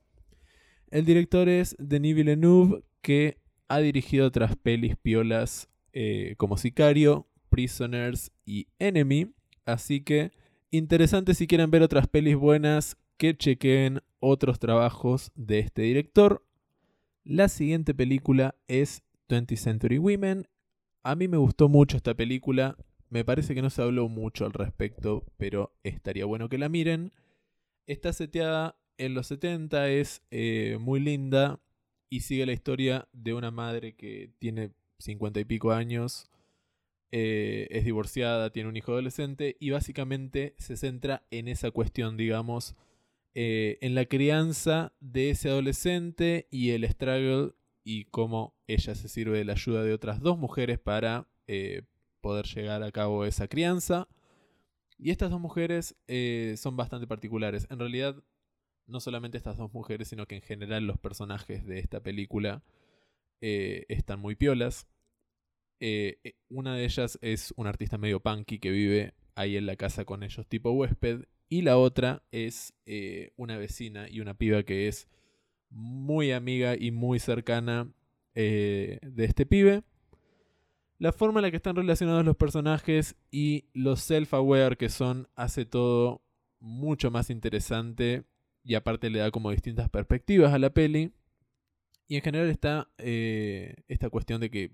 El 0.91 1.05
director 1.05 1.49
es 1.49 1.75
Denis 1.79 2.15
Villeneuve, 2.15 2.83
que 3.01 3.39
ha 3.67 3.79
dirigido 3.79 4.27
otras 4.27 4.55
pelis 4.55 4.95
piolas 4.95 5.67
eh, 5.93 6.35
como 6.37 6.57
Sicario, 6.57 7.27
Prisoners 7.49 8.31
y 8.45 8.67
Enemy. 8.77 9.31
Así 9.65 10.01
que 10.01 10.31
interesante 10.69 11.33
si 11.33 11.47
quieren 11.47 11.71
ver 11.71 11.81
otras 11.81 12.07
pelis 12.07 12.35
buenas 12.35 12.97
que 13.17 13.35
chequeen 13.35 14.01
otros 14.19 14.59
trabajos 14.59 15.31
de 15.35 15.59
este 15.59 15.83
director. 15.83 16.45
La 17.23 17.47
siguiente 17.47 17.93
película 17.93 18.55
es 18.67 19.03
20th 19.29 19.57
Century 19.57 19.97
Women. 19.97 20.47
A 21.03 21.15
mí 21.15 21.27
me 21.27 21.37
gustó 21.37 21.69
mucho 21.69 21.97
esta 21.97 22.13
película. 22.13 22.77
Me 23.13 23.23
parece 23.23 23.53
que 23.53 23.61
no 23.61 23.69
se 23.69 23.83
habló 23.83 24.09
mucho 24.09 24.43
al 24.43 24.53
respecto, 24.53 25.23
pero 25.37 25.71
estaría 25.83 26.25
bueno 26.25 26.49
que 26.49 26.57
la 26.57 26.67
miren. 26.67 27.11
Está 27.85 28.11
seteada 28.11 28.75
en 28.97 29.13
los 29.13 29.27
70, 29.27 29.87
es 29.89 30.23
eh, 30.31 30.79
muy 30.81 30.99
linda 30.99 31.59
y 32.09 32.21
sigue 32.21 32.47
la 32.47 32.53
historia 32.53 33.07
de 33.13 33.35
una 33.35 33.51
madre 33.51 33.93
que 33.93 34.31
tiene 34.39 34.71
50 34.97 35.41
y 35.41 35.45
pico 35.45 35.73
años 35.73 36.31
eh, 37.11 37.67
es 37.69 37.85
divorciada, 37.85 38.49
tiene 38.51 38.69
un 38.69 38.77
hijo 38.77 38.93
adolescente 38.93 39.57
y 39.59 39.69
básicamente 39.69 40.55
se 40.57 40.75
centra 40.75 41.21
en 41.29 41.47
esa 41.47 41.69
cuestión, 41.69 42.17
digamos, 42.17 42.75
eh, 43.35 43.77
en 43.81 43.93
la 43.93 44.05
crianza 44.05 44.91
de 45.01 45.29
ese 45.29 45.49
adolescente 45.49 46.47
y 46.49 46.71
el 46.71 46.83
struggle 46.89 47.51
y 47.83 48.05
cómo 48.05 48.55
ella 48.65 48.95
se 48.95 49.07
sirve 49.07 49.37
de 49.37 49.45
la 49.45 49.53
ayuda 49.53 49.83
de 49.83 49.93
otras 49.93 50.19
dos 50.19 50.39
mujeres 50.39 50.79
para 50.79 51.27
poder 52.23 52.47
llegar 52.47 52.81
a 52.81 52.91
cabo 52.91 53.25
esa 53.25 53.47
crianza. 53.47 54.07
Y 54.97 55.11
estas 55.11 55.29
dos 55.29 55.39
mujeres 55.39 55.95
son 56.57 56.75
bastante 56.77 57.05
particulares. 57.05 57.67
En 57.69 57.77
realidad, 57.77 58.23
no 58.87 58.99
solamente 58.99 59.37
estas 59.37 59.57
dos 59.57 59.71
mujeres, 59.73 60.07
sino 60.07 60.25
que 60.25 60.35
en 60.35 60.41
general 60.41 60.87
los 60.87 60.97
personajes 60.97 61.65
de 61.65 61.79
esta 61.79 62.01
película 62.01 62.63
están 63.41 64.19
muy 64.19 64.35
piolas. 64.35 64.87
Eh, 65.85 66.19
eh, 66.23 66.35
una 66.47 66.77
de 66.77 66.85
ellas 66.85 67.19
es 67.21 67.53
un 67.57 67.67
artista 67.67 67.97
medio 67.97 68.21
punky 68.21 68.57
que 68.57 68.71
vive 68.71 69.15
ahí 69.35 69.57
en 69.57 69.65
la 69.65 69.75
casa 69.75 70.05
con 70.05 70.23
ellos 70.23 70.47
tipo 70.47 70.71
huésped. 70.71 71.25
Y 71.49 71.63
la 71.63 71.77
otra 71.77 72.23
es 72.31 72.73
eh, 72.85 73.33
una 73.35 73.57
vecina 73.57 74.07
y 74.09 74.21
una 74.21 74.33
piba 74.33 74.63
que 74.63 74.87
es 74.87 75.09
muy 75.69 76.31
amiga 76.31 76.77
y 76.79 76.91
muy 76.91 77.19
cercana 77.19 77.91
de 78.33 78.99
este 79.17 79.45
pibe. 79.45 79.83
La 80.99 81.11
forma 81.11 81.39
en 81.39 81.43
la 81.43 81.51
que 81.51 81.57
están 81.57 81.75
relacionados 81.75 82.25
los 82.25 82.37
personajes 82.37 83.15
y 83.31 83.65
los 83.73 84.09
self-aware 84.09 84.77
que 84.77 84.89
son 84.89 85.27
hace 85.35 85.65
todo 85.65 86.23
mucho 86.59 87.11
más 87.11 87.29
interesante 87.29 88.23
y 88.63 88.75
aparte 88.75 89.09
le 89.09 89.19
da 89.19 89.31
como 89.31 89.51
distintas 89.51 89.89
perspectivas 89.89 90.53
a 90.53 90.59
la 90.59 90.69
peli. 90.69 91.11
Y 92.07 92.15
en 92.15 92.21
general 92.21 92.49
está 92.49 92.89
esta 92.97 94.09
cuestión 94.09 94.39
de 94.39 94.49
que 94.49 94.71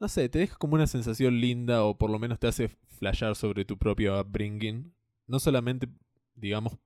no 0.00 0.08
sé, 0.08 0.28
te 0.28 0.38
deja 0.38 0.56
como 0.56 0.74
una 0.74 0.86
sensación 0.86 1.40
linda 1.40 1.84
o 1.84 1.98
por 1.98 2.10
lo 2.10 2.18
menos 2.18 2.38
te 2.38 2.46
hace 2.46 2.68
flashear 2.68 3.34
sobre 3.34 3.64
tu 3.64 3.78
propio 3.78 4.20
upbringing. 4.20 4.92
No 5.26 5.40
solamente, 5.40 5.88
digamos, 6.34 6.78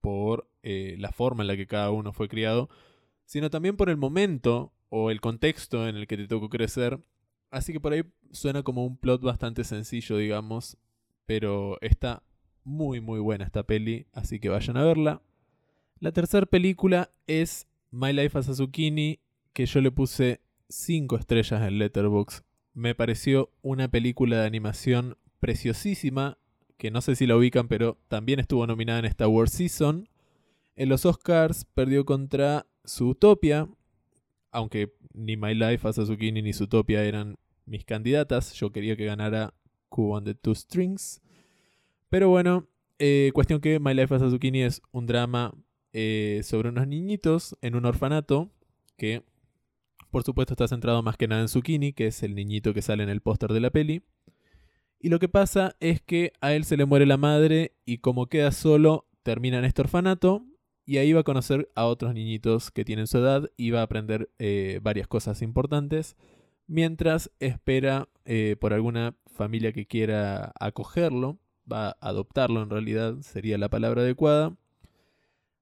por 0.00 0.48
eh, 0.62 0.96
la 0.98 1.12
forma 1.12 1.42
en 1.42 1.48
la 1.48 1.56
que 1.56 1.66
cada 1.66 1.90
uno 1.90 2.12
fue 2.12 2.28
criado, 2.28 2.70
sino 3.24 3.50
también 3.50 3.76
por 3.76 3.90
el 3.90 3.96
momento 3.96 4.72
o 4.88 5.10
el 5.10 5.20
contexto 5.20 5.88
en 5.88 5.96
el 5.96 6.06
que 6.06 6.16
te 6.16 6.28
tocó 6.28 6.48
crecer. 6.48 7.00
Así 7.50 7.72
que 7.72 7.80
por 7.80 7.92
ahí 7.92 8.04
suena 8.30 8.62
como 8.62 8.84
un 8.84 8.96
plot 8.96 9.22
bastante 9.22 9.64
sencillo, 9.64 10.16
digamos, 10.16 10.76
pero 11.26 11.78
está 11.80 12.22
muy 12.64 13.00
muy 13.00 13.20
buena 13.20 13.44
esta 13.44 13.64
peli, 13.64 14.06
así 14.12 14.38
que 14.38 14.48
vayan 14.48 14.76
a 14.76 14.84
verla. 14.84 15.22
La 15.98 16.12
tercera 16.12 16.46
película 16.46 17.10
es 17.26 17.66
My 17.90 18.12
Life 18.12 18.38
as 18.38 18.48
a 18.48 18.54
Zucchini, 18.54 19.20
que 19.52 19.66
yo 19.66 19.80
le 19.80 19.90
puse 19.90 20.40
5 20.68 21.16
estrellas 21.16 21.62
en 21.62 21.78
Letterboxd 21.78 22.44
me 22.74 22.94
pareció 22.94 23.50
una 23.62 23.88
película 23.88 24.40
de 24.40 24.46
animación 24.46 25.16
preciosísima, 25.40 26.38
que 26.76 26.90
no 26.90 27.00
sé 27.00 27.16
si 27.16 27.26
la 27.26 27.36
ubican, 27.36 27.68
pero 27.68 27.98
también 28.08 28.40
estuvo 28.40 28.66
nominada 28.66 29.00
en 29.00 29.04
esta 29.04 29.28
World 29.28 29.50
Season. 29.50 30.08
En 30.76 30.88
los 30.88 31.04
Oscars 31.04 31.64
perdió 31.64 32.04
contra 32.04 32.66
Zootopia, 32.86 33.68
aunque 34.50 34.94
ni 35.12 35.36
My 35.36 35.54
Life, 35.54 35.86
Asazukini 35.86 36.42
ni 36.42 36.52
Zootopia 36.52 37.04
eran 37.04 37.36
mis 37.70 37.84
candidatas. 37.84 38.52
Yo 38.54 38.72
quería 38.72 38.96
que 38.96 39.06
ganara 39.06 39.54
Q 39.88 40.12
on 40.12 40.24
the 40.24 40.34
Two 40.34 40.54
Strings. 40.54 41.22
Pero 42.10 42.28
bueno, 42.28 42.68
eh, 42.98 43.30
cuestión 43.32 43.60
que 43.60 43.80
My 43.80 43.94
Life, 43.94 44.14
Asazukini 44.14 44.62
es 44.62 44.82
un 44.92 45.06
drama 45.06 45.54
eh, 45.92 46.40
sobre 46.44 46.68
unos 46.68 46.86
niñitos 46.86 47.56
en 47.62 47.76
un 47.76 47.86
orfanato 47.86 48.50
que 48.96 49.22
por 50.10 50.24
supuesto 50.24 50.54
está 50.54 50.66
centrado 50.66 51.02
más 51.02 51.16
que 51.16 51.28
nada 51.28 51.40
en 51.40 51.48
Zucchini, 51.48 51.92
que 51.92 52.08
es 52.08 52.22
el 52.22 52.34
niñito 52.34 52.74
que 52.74 52.82
sale 52.82 53.04
en 53.04 53.08
el 53.08 53.20
póster 53.20 53.52
de 53.52 53.60
la 53.60 53.70
peli. 53.70 54.02
Y 54.98 55.08
lo 55.08 55.18
que 55.20 55.28
pasa 55.28 55.76
es 55.80 56.02
que 56.02 56.32
a 56.40 56.52
él 56.52 56.64
se 56.64 56.76
le 56.76 56.84
muere 56.84 57.06
la 57.06 57.16
madre 57.16 57.76
y 57.86 57.98
como 57.98 58.26
queda 58.26 58.50
solo, 58.50 59.06
termina 59.22 59.58
en 59.58 59.64
este 59.64 59.82
orfanato 59.82 60.44
y 60.84 60.98
ahí 60.98 61.12
va 61.12 61.20
a 61.20 61.24
conocer 61.24 61.70
a 61.76 61.86
otros 61.86 62.12
niñitos 62.12 62.72
que 62.72 62.84
tienen 62.84 63.06
su 63.06 63.18
edad 63.18 63.50
y 63.56 63.70
va 63.70 63.80
a 63.80 63.84
aprender 63.84 64.30
eh, 64.38 64.80
varias 64.82 65.06
cosas 65.06 65.42
importantes 65.42 66.16
mientras 66.70 67.32
espera 67.40 68.08
eh, 68.24 68.54
por 68.60 68.72
alguna 68.72 69.16
familia 69.26 69.72
que 69.72 69.86
quiera 69.86 70.52
acogerlo, 70.60 71.36
va 71.70 71.88
a 71.88 71.96
adoptarlo 72.00 72.62
en 72.62 72.70
realidad 72.70 73.16
sería 73.22 73.58
la 73.58 73.68
palabra 73.68 74.02
adecuada. 74.02 74.56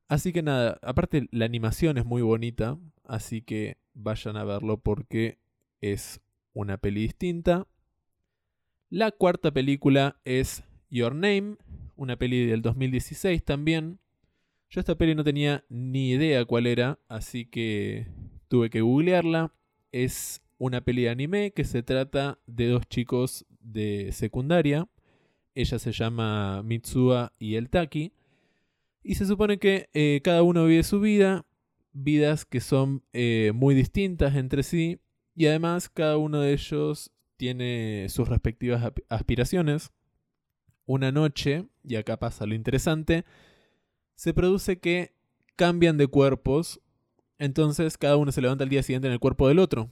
Así 0.08 0.34
que 0.34 0.42
nada, 0.42 0.78
aparte 0.82 1.26
la 1.30 1.46
animación 1.46 1.96
es 1.96 2.04
muy 2.04 2.20
bonita, 2.20 2.78
así 3.04 3.40
que 3.40 3.78
vayan 3.94 4.36
a 4.36 4.44
verlo 4.44 4.76
porque 4.76 5.38
es 5.80 6.20
una 6.52 6.76
peli 6.76 7.00
distinta. 7.00 7.66
La 8.90 9.10
cuarta 9.10 9.50
película 9.50 10.20
es 10.26 10.62
Your 10.90 11.14
Name, 11.14 11.56
una 11.96 12.16
peli 12.16 12.44
del 12.44 12.60
2016 12.60 13.42
también. 13.44 13.98
Yo 14.68 14.80
esta 14.80 14.98
peli 14.98 15.14
no 15.14 15.24
tenía 15.24 15.64
ni 15.70 16.10
idea 16.10 16.44
cuál 16.44 16.66
era, 16.66 16.98
así 17.08 17.46
que 17.46 18.08
tuve 18.48 18.68
que 18.68 18.82
googlearla. 18.82 19.54
Es 19.90 20.42
una 20.58 20.80
peli 20.80 21.04
de 21.04 21.10
anime 21.10 21.52
que 21.52 21.64
se 21.64 21.82
trata 21.82 22.38
de 22.46 22.68
dos 22.68 22.86
chicos 22.88 23.46
de 23.60 24.10
secundaria. 24.12 24.88
Ella 25.54 25.78
se 25.78 25.92
llama 25.92 26.62
Mitsuha 26.62 27.32
y 27.38 27.54
el 27.54 27.70
Taki. 27.70 28.12
Y 29.02 29.14
se 29.14 29.24
supone 29.24 29.58
que 29.58 29.88
eh, 29.94 30.20
cada 30.22 30.42
uno 30.42 30.66
vive 30.66 30.82
su 30.82 31.00
vida, 31.00 31.46
vidas 31.92 32.44
que 32.44 32.60
son 32.60 33.02
eh, 33.12 33.52
muy 33.54 33.74
distintas 33.74 34.36
entre 34.36 34.62
sí. 34.62 35.00
Y 35.34 35.46
además 35.46 35.88
cada 35.88 36.16
uno 36.18 36.40
de 36.40 36.52
ellos 36.52 37.12
tiene 37.36 38.06
sus 38.08 38.28
respectivas 38.28 38.92
aspiraciones. 39.08 39.92
Una 40.84 41.12
noche, 41.12 41.66
y 41.84 41.96
acá 41.96 42.18
pasa 42.18 42.46
lo 42.46 42.54
interesante, 42.54 43.24
se 44.14 44.34
produce 44.34 44.80
que 44.80 45.14
cambian 45.54 45.96
de 45.96 46.06
cuerpos, 46.08 46.80
entonces 47.38 47.96
cada 47.98 48.16
uno 48.16 48.32
se 48.32 48.40
levanta 48.40 48.64
al 48.64 48.70
día 48.70 48.82
siguiente 48.82 49.06
en 49.06 49.12
el 49.12 49.20
cuerpo 49.20 49.48
del 49.48 49.60
otro. 49.60 49.90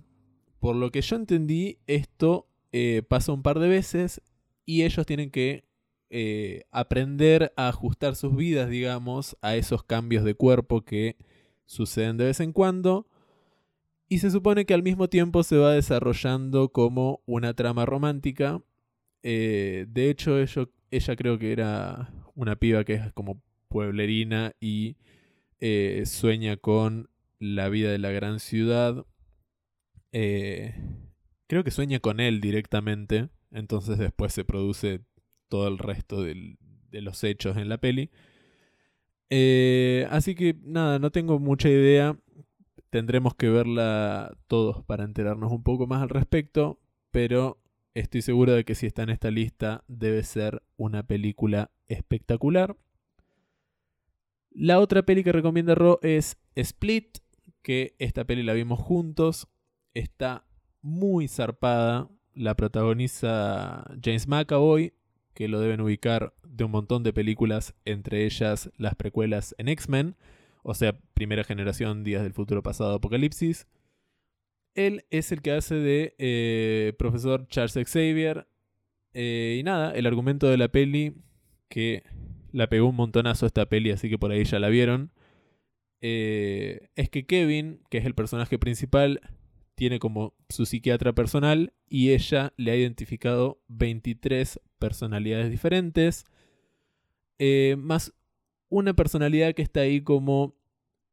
Por 0.61 0.77
lo 0.77 0.91
que 0.91 1.03
yo 1.03 1.17
entendí, 1.17 1.79
esto 1.87 2.49
eh, 2.73 3.03
pasa 3.07 3.33
un 3.33 3.43
par 3.43 3.59
de 3.59 3.69
veces 3.69 4.21
y 4.65 4.83
ellos 4.83 5.07
tienen 5.07 5.31
que 5.31 5.65
eh, 6.11 6.65
aprender 6.71 7.53
a 7.57 7.69
ajustar 7.69 8.17
sus 8.17 8.37
vidas, 8.37 8.69
digamos, 8.69 9.37
a 9.43 9.57
esos 9.57 9.83
cambios 9.83 10.25
de 10.25 10.35
cuerpo 10.35 10.85
que 10.85 11.17
suceden 11.65 12.17
de 12.17 12.27
vez 12.27 12.41
en 12.41 12.53
cuando. 12.53 13.07
Y 14.09 14.19
se 14.19 14.31
supone 14.31 14.67
que 14.67 14.75
al 14.75 14.83
mismo 14.83 15.09
tiempo 15.09 15.43
se 15.43 15.57
va 15.57 15.73
desarrollando 15.73 16.69
como 16.71 17.23
una 17.27 17.55
trama 17.55 17.87
romántica. 17.87 18.63
Eh, 19.23 19.87
de 19.89 20.11
hecho, 20.11 20.39
ella 20.39 21.17
creo 21.17 21.39
que 21.39 21.53
era 21.53 22.13
una 22.35 22.57
piba 22.57 22.85
que 22.85 22.95
es 22.95 23.13
como 23.13 23.43
pueblerina 23.69 24.53
y 24.61 24.97
sueña 26.05 26.57
con 26.57 27.09
la 27.41 27.69
vida 27.69 27.91
de 27.91 27.99
la 27.99 28.11
gran 28.11 28.39
ciudad. 28.39 29.05
Eh, 30.13 30.75
creo 31.47 31.65
que 31.65 31.71
sueña 31.71 32.01
con 32.01 32.21
él 32.21 32.41
directamente, 32.41 33.29
entonces 33.51 33.99
después 33.99 34.33
se 34.33 34.45
produce 34.45 35.03
todo 35.49 35.69
el 35.69 35.79
resto 35.79 36.23
de 36.23 36.57
los 36.93 37.23
hechos 37.25 37.57
en 37.57 37.69
la 37.69 37.79
peli. 37.79 38.11
Eh, 39.31 40.07
así 40.11 40.35
que 40.35 40.57
nada, 40.63 40.99
no 40.99 41.11
tengo 41.11 41.39
mucha 41.39 41.69
idea. 41.69 42.19
Tendremos 42.91 43.35
que 43.35 43.49
verla 43.49 44.37
todos 44.47 44.85
para 44.85 45.05
enterarnos 45.05 45.53
un 45.53 45.63
poco 45.63 45.87
más 45.87 46.03
al 46.03 46.09
respecto, 46.09 46.81
pero 47.11 47.61
estoy 47.95 48.23
seguro 48.23 48.53
de 48.53 48.65
que 48.65 48.75
si 48.75 48.87
está 48.87 49.03
en 49.03 49.11
esta 49.11 49.31
lista 49.31 49.85
debe 49.89 50.23
ser 50.23 50.63
una 50.77 51.07
película 51.07 51.71
espectacular. 51.89 52.77
La 54.51 54.81
otra 54.81 55.05
peli 55.05 55.23
que 55.23 55.33
recomienda 55.33 55.75
Ro 55.75 55.99
es 56.03 56.39
Split, 56.55 57.19
que 57.63 57.95
esta 57.99 58.25
peli 58.25 58.43
la 58.43 58.55
vimos 58.55 58.79
juntos. 58.79 59.49
Está 59.97 60.45
muy 60.83 61.27
zarpada. 61.27 62.11
La 62.35 62.55
protagoniza 62.55 63.83
James 64.05 64.29
McAvoy, 64.29 64.93
que 65.33 65.49
lo 65.49 65.59
deben 65.59 65.81
ubicar 65.81 66.35
de 66.47 66.65
un 66.65 66.71
montón 66.71 67.03
de 67.03 67.15
películas, 67.15 67.75
entre 67.87 68.27
ellas 68.27 68.71
las 68.77 68.95
precuelas 68.95 69.55
en 69.57 69.69
X-Men, 69.69 70.15
o 70.63 70.75
sea, 70.75 71.01
primera 71.15 71.45
generación, 71.45 72.05
Días 72.05 72.23
del 72.23 72.35
Futuro 72.35 72.63
Pasado, 72.63 72.97
Apocalipsis. 72.97 73.67
Él 74.75 75.07
es 75.09 75.33
el 75.33 75.41
que 75.41 75.53
hace 75.53 75.77
de 75.77 76.15
eh, 76.19 76.93
profesor 76.99 77.49
Charles 77.49 77.73
Xavier. 77.91 78.47
Eh, 79.15 79.57
y 79.59 79.63
nada, 79.63 79.93
el 79.93 80.05
argumento 80.05 80.47
de 80.47 80.59
la 80.59 80.69
peli, 80.69 81.15
que 81.71 82.03
la 82.53 82.69
pegó 82.69 82.91
un 82.91 82.97
montonazo 82.97 83.47
esta 83.47 83.65
peli, 83.65 83.93
así 83.93 84.11
que 84.11 84.19
por 84.19 84.31
ahí 84.31 84.45
ya 84.45 84.59
la 84.59 84.69
vieron. 84.69 85.11
Eh, 86.03 86.91
es 86.97 87.09
que 87.09 87.25
Kevin, 87.25 87.81
que 87.89 87.97
es 87.97 88.05
el 88.05 88.15
personaje 88.15 88.59
principal, 88.59 89.23
tiene 89.77 89.99
como 90.01 90.35
su 90.49 90.67
psiquiatra 90.67 91.13
personal 91.13 91.73
y 91.89 92.11
ella 92.11 92.53
le 92.57 92.73
ha 92.73 92.77
identificado 92.77 93.61
23 93.69 94.59
personalidades 94.79 95.51
diferentes, 95.51 96.25
eh, 97.39 97.77
más 97.79 98.13
una 98.69 98.95
personalidad 98.95 99.55
que 99.55 99.63
está 99.63 99.81
ahí 99.81 100.01
como 100.01 100.57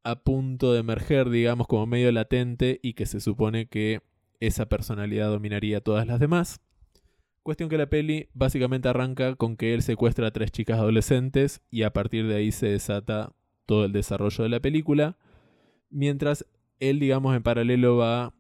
a 0.04 0.16
punto 0.16 0.74
de 0.74 0.80
emerger, 0.80 1.30
digamos, 1.30 1.68
como 1.68 1.86
medio 1.86 2.12
latente 2.12 2.80
y 2.82 2.94
que 2.94 3.06
se 3.06 3.20
supone 3.20 3.68
que 3.68 4.02
esa 4.40 4.68
personalidad 4.68 5.30
dominaría 5.30 5.78
a 5.78 5.82
todas 5.82 6.08
las 6.08 6.20
demás. 6.20 6.62
Cuestión 7.44 7.70
que 7.70 7.78
la 7.78 7.90
peli 7.90 8.30
básicamente 8.34 8.88
arranca 8.88 9.36
con 9.36 9.58
que 9.58 9.74
él 9.74 9.82
secuestra 9.82 10.28
a 10.28 10.32
tres 10.32 10.52
chicas 10.52 10.80
adolescentes 10.80 11.62
y 11.70 11.84
a 11.84 11.92
partir 11.92 12.28
de 12.28 12.36
ahí 12.36 12.52
se 12.54 12.68
desata 12.68 13.34
todo 13.66 13.86
el 13.86 13.92
desarrollo 13.92 14.44
de 14.44 14.50
la 14.50 14.62
película. 14.62 15.18
Mientras 15.90 16.46
él, 16.80 17.00
digamos, 17.00 17.36
en 17.36 17.44
paralelo 17.44 17.98
va 17.98 18.34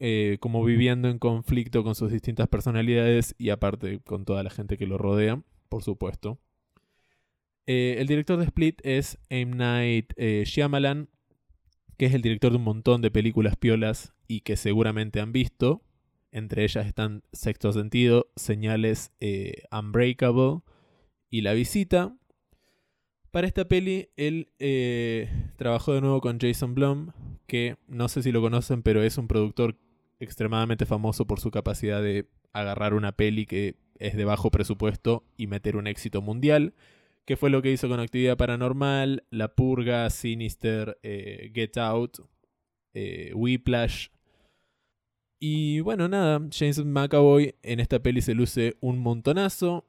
eh, 0.00 0.38
como 0.40 0.64
viviendo 0.64 1.08
en 1.08 1.18
conflicto 1.18 1.84
con 1.84 1.94
sus 1.94 2.10
distintas 2.10 2.48
personalidades 2.48 3.34
y 3.38 3.50
aparte 3.50 4.00
con 4.00 4.24
toda 4.24 4.42
la 4.42 4.50
gente 4.50 4.76
que 4.76 4.86
lo 4.86 4.98
rodea, 4.98 5.42
por 5.68 5.82
supuesto. 5.82 6.38
Eh, 7.66 7.96
el 7.98 8.06
director 8.06 8.38
de 8.38 8.44
Split 8.44 8.80
es 8.84 9.18
M. 9.30 9.56
Night 9.56 10.12
eh, 10.16 10.44
Shyamalan, 10.46 11.08
que 11.96 12.06
es 12.06 12.14
el 12.14 12.22
director 12.22 12.50
de 12.52 12.58
un 12.58 12.64
montón 12.64 13.00
de 13.00 13.10
películas 13.10 13.56
piolas 13.56 14.12
y 14.28 14.40
que 14.40 14.56
seguramente 14.56 15.20
han 15.20 15.32
visto. 15.32 15.82
Entre 16.30 16.64
ellas 16.64 16.86
están 16.86 17.22
Sexto 17.32 17.72
Sentido, 17.72 18.30
Señales 18.36 19.12
eh, 19.20 19.62
Unbreakable 19.70 20.60
y 21.30 21.40
La 21.40 21.54
Visita. 21.54 22.16
Para 23.30 23.46
esta 23.46 23.66
peli, 23.66 24.10
él 24.16 24.48
trabajó 25.56 25.92
de 25.92 26.00
nuevo 26.00 26.20
con 26.20 26.38
Jason 26.38 26.74
Blum, 26.74 27.10
que 27.48 27.76
no 27.88 28.08
sé 28.08 28.22
si 28.22 28.30
lo 28.30 28.40
conocen, 28.40 28.82
pero 28.82 29.02
es 29.02 29.18
un 29.18 29.26
productor 29.26 29.76
extremadamente 30.20 30.86
famoso 30.86 31.26
por 31.26 31.40
su 31.40 31.50
capacidad 31.50 32.02
de 32.02 32.28
agarrar 32.52 32.94
una 32.94 33.12
peli 33.12 33.46
que 33.46 33.76
es 33.98 34.16
de 34.16 34.24
bajo 34.24 34.50
presupuesto 34.50 35.24
y 35.36 35.46
meter 35.46 35.76
un 35.76 35.86
éxito 35.86 36.22
mundial, 36.22 36.74
que 37.24 37.36
fue 37.36 37.50
lo 37.50 37.62
que 37.62 37.72
hizo 37.72 37.88
con 37.88 38.00
Actividad 38.00 38.36
Paranormal, 38.36 39.24
La 39.30 39.54
Purga, 39.54 40.10
Sinister, 40.10 40.98
eh, 41.02 41.50
Get 41.54 41.78
Out, 41.78 42.18
Whiplash 43.34 44.08
y 45.46 45.80
bueno, 45.80 46.08
nada, 46.08 46.40
James 46.50 46.82
McAvoy 46.82 47.54
en 47.62 47.78
esta 47.78 48.02
peli 48.02 48.22
se 48.22 48.32
luce 48.32 48.78
un 48.80 48.98
montonazo. 48.98 49.86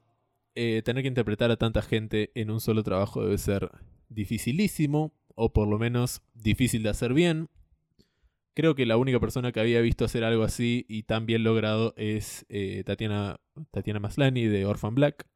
Eh, 0.53 0.81
tener 0.83 1.01
que 1.01 1.07
interpretar 1.07 1.49
a 1.49 1.55
tanta 1.55 1.81
gente 1.81 2.31
en 2.35 2.51
un 2.51 2.59
solo 2.59 2.83
trabajo 2.83 3.23
debe 3.23 3.37
ser 3.37 3.71
dificilísimo, 4.09 5.13
o 5.33 5.53
por 5.53 5.69
lo 5.69 5.79
menos 5.79 6.21
difícil 6.33 6.83
de 6.83 6.89
hacer 6.89 7.13
bien. 7.13 7.47
Creo 8.55 8.73
que 8.73 8.85
la 8.85 8.95
única 8.95 9.19
persona 9.19 9.51
que 9.51 9.59
había 9.59 9.81
visto 9.81 10.05
hacer 10.05 10.23
algo 10.23 10.43
así 10.43 10.85
y 10.87 11.03
tan 11.03 11.25
bien 11.25 11.43
logrado 11.43 11.93
es 11.97 12.45
eh, 12.47 12.83
Tatiana, 12.85 13.41
Tatiana 13.69 13.99
Maslany 13.99 14.45
de 14.45 14.65
Orphan 14.65 14.95
Black. 14.95 15.27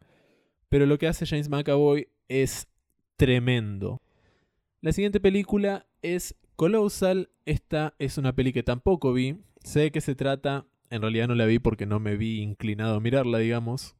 Pero 0.70 0.86
lo 0.86 0.98
que 0.98 1.08
hace 1.08 1.26
James 1.26 1.50
McAvoy 1.50 2.08
es 2.30 2.70
tremendo. 3.18 4.02
La 4.80 4.94
siguiente 4.94 5.20
película 5.20 5.86
es 6.02 6.38
Colossal. 6.56 7.30
Esta 7.46 7.94
es 8.00 8.18
una 8.18 8.34
peli 8.34 8.54
que 8.54 8.64
tampoco 8.64 9.12
vi, 9.12 9.36
Sé 9.66 9.82
de 9.82 9.92
qué 9.92 10.00
se 10.00 10.16
trata, 10.16 10.66
en 10.90 11.02
realidad 11.02 11.28
no 11.28 11.36
la 11.36 11.46
vi 11.46 11.60
porque 11.60 11.86
no 11.86 12.00
me 12.00 12.16
vi 12.16 12.42
inclinado 12.42 12.96
a 12.96 13.02
mirarla, 13.02 13.40
digamos. 13.40 13.98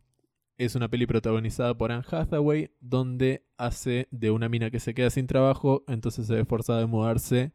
Es 0.58 0.76
una 0.76 0.88
peli 0.88 1.06
protagonizada 1.06 1.78
por 1.78 1.92
Anne 1.92 2.06
Hathaway, 2.10 2.72
donde 2.80 3.44
hace 3.58 4.08
de 4.12 4.32
una 4.32 4.48
mina 4.48 4.72
que 4.72 4.80
se 4.80 4.94
queda 4.94 5.10
sin 5.10 5.28
trabajo, 5.28 5.84
entonces 5.90 6.28
se 6.28 6.36
ve 6.36 6.46
forzada 6.46 6.84
a 6.84 6.88
mudarse 6.88 7.52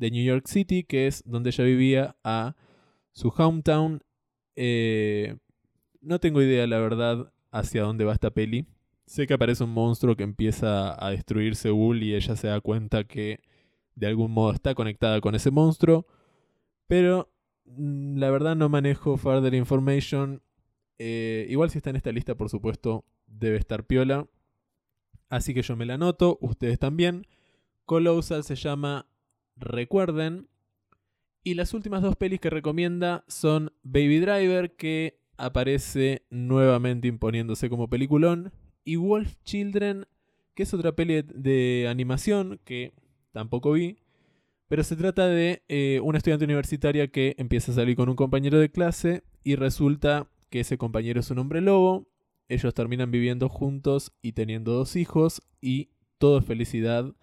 de 0.00 0.10
New 0.10 0.24
York 0.24 0.46
City, 0.46 0.82
que 0.82 1.06
es 1.06 1.22
donde 1.24 1.50
ella 1.50 1.64
vivía, 1.64 2.16
a 2.24 2.56
su 3.12 3.28
hometown. 3.28 4.02
Eh, 4.56 5.36
no 6.00 6.18
tengo 6.18 6.42
idea, 6.42 6.66
la 6.66 6.78
verdad, 6.78 7.32
hacia 7.52 7.82
dónde 7.82 8.04
va 8.04 8.12
esta 8.12 8.30
peli. 8.30 8.66
Sé 9.06 9.26
que 9.26 9.34
aparece 9.34 9.64
un 9.64 9.70
monstruo 9.70 10.16
que 10.16 10.24
empieza 10.24 11.04
a 11.04 11.10
destruir 11.10 11.56
Seúl 11.56 12.02
y 12.02 12.14
ella 12.14 12.36
se 12.36 12.48
da 12.48 12.60
cuenta 12.60 13.04
que 13.04 13.40
de 13.94 14.06
algún 14.06 14.32
modo 14.32 14.52
está 14.52 14.74
conectada 14.74 15.20
con 15.20 15.34
ese 15.34 15.50
monstruo. 15.50 16.06
Pero 16.86 17.30
Mm, 17.76 18.18
la 18.18 18.30
verdad 18.30 18.56
no 18.56 18.68
manejo 18.68 19.16
further 19.16 19.54
information. 19.54 20.42
Eh, 20.98 21.46
igual 21.48 21.70
si 21.70 21.78
está 21.78 21.90
en 21.90 21.96
esta 21.96 22.12
lista, 22.12 22.34
por 22.34 22.48
supuesto, 22.50 23.04
debe 23.26 23.56
estar 23.56 23.86
piola. 23.86 24.28
Así 25.28 25.54
que 25.54 25.62
yo 25.62 25.76
me 25.76 25.86
la 25.86 25.94
anoto, 25.94 26.38
ustedes 26.40 26.78
también. 26.78 27.26
Colossal 27.84 28.44
se 28.44 28.56
llama 28.56 29.06
Recuerden. 29.60 30.48
Y 31.44 31.54
las 31.54 31.72
últimas 31.74 32.02
dos 32.02 32.16
pelis 32.16 32.40
que 32.40 32.50
recomienda 32.50 33.24
son 33.28 33.72
Baby 33.82 34.18
Driver, 34.20 34.74
que 34.74 35.20
aparece 35.36 36.26
nuevamente 36.30 37.08
imponiéndose 37.08 37.70
como 37.70 37.88
peliculón, 37.88 38.52
y 38.84 38.96
Wolf 38.96 39.36
Children, 39.44 40.06
que 40.54 40.64
es 40.64 40.74
otra 40.74 40.92
peli 40.92 41.22
de 41.22 41.86
animación 41.88 42.60
que 42.64 42.92
tampoco 43.32 43.72
vi, 43.72 43.98
pero 44.68 44.84
se 44.84 44.96
trata 44.96 45.26
de 45.26 45.62
eh, 45.68 46.00
una 46.02 46.18
estudiante 46.18 46.44
universitaria 46.44 47.08
que 47.08 47.34
empieza 47.38 47.72
a 47.72 47.74
salir 47.74 47.96
con 47.96 48.08
un 48.08 48.16
compañero 48.16 48.58
de 48.58 48.70
clase 48.70 49.24
y 49.42 49.56
resulta 49.56 50.28
que 50.48 50.60
ese 50.60 50.78
compañero 50.78 51.20
es 51.20 51.30
un 51.30 51.38
hombre 51.38 51.60
lobo. 51.60 52.06
Ellos 52.48 52.74
terminan 52.74 53.10
viviendo 53.10 53.48
juntos 53.48 54.12
y 54.22 54.32
teniendo 54.32 54.72
dos 54.72 54.96
hijos 54.96 55.42
y 55.60 55.90
todo 56.18 56.38
es 56.38 56.44
felicidad 56.44 57.14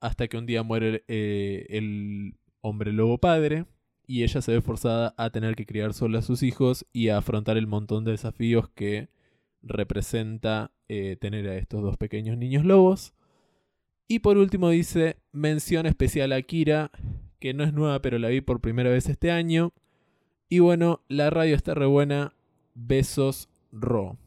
hasta 0.00 0.28
que 0.28 0.36
un 0.36 0.46
día 0.46 0.62
muere 0.62 1.04
eh, 1.08 1.66
el 1.70 2.36
hombre 2.60 2.92
lobo 2.92 3.18
padre 3.18 3.66
y 4.06 4.22
ella 4.22 4.42
se 4.42 4.52
ve 4.52 4.60
forzada 4.60 5.14
a 5.16 5.30
tener 5.30 5.56
que 5.56 5.66
criar 5.66 5.94
sola 5.94 6.18
a 6.18 6.22
sus 6.22 6.42
hijos 6.42 6.86
y 6.92 7.08
a 7.08 7.18
afrontar 7.18 7.56
el 7.56 7.66
montón 7.66 8.04
de 8.04 8.12
desafíos 8.12 8.68
que 8.70 9.08
representa 9.62 10.72
eh, 10.88 11.16
tener 11.20 11.48
a 11.48 11.56
estos 11.56 11.82
dos 11.82 11.96
pequeños 11.96 12.36
niños 12.36 12.64
lobos. 12.64 13.14
Y 14.06 14.18
por 14.18 14.36
último 14.36 14.68
dice 14.68 15.16
mención 15.32 15.86
especial 15.86 16.32
a 16.32 16.42
Kira, 16.42 16.90
que 17.40 17.54
no 17.54 17.64
es 17.64 17.72
nueva 17.72 18.02
pero 18.02 18.18
la 18.18 18.28
vi 18.28 18.40
por 18.40 18.60
primera 18.60 18.90
vez 18.90 19.08
este 19.08 19.30
año. 19.30 19.72
Y 20.50 20.58
bueno, 20.58 21.02
la 21.08 21.30
radio 21.30 21.56
está 21.56 21.74
re 21.74 21.86
buena. 21.86 22.34
Besos 22.74 23.48
Ro. 23.72 24.18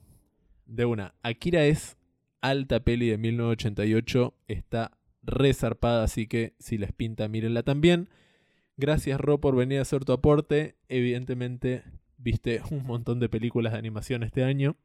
De 0.65 0.85
una, 0.85 1.13
Akira 1.21 1.65
es 1.65 1.97
alta 2.41 2.79
peli 2.81 3.07
de 3.07 3.17
1988, 3.17 4.33
está 4.47 4.96
resarpada, 5.27 6.03
así 6.03 6.25
que 6.25 6.55
si 6.57 6.77
les 6.77 6.91
pinta, 6.91 7.27
mírenla 7.27 7.63
también. 7.63 8.09
Gracias 8.77 9.19
Ro 9.19 9.39
por 9.39 9.55
venir 9.55 9.79
a 9.79 9.83
hacer 9.83 10.05
tu 10.05 10.13
aporte. 10.13 10.75
Evidentemente 10.87 11.83
viste 12.17 12.61
un 12.71 12.85
montón 12.85 13.19
de 13.19 13.29
películas 13.29 13.73
de 13.73 13.79
animación 13.79 14.23
este 14.23 14.43
año. 14.43 14.77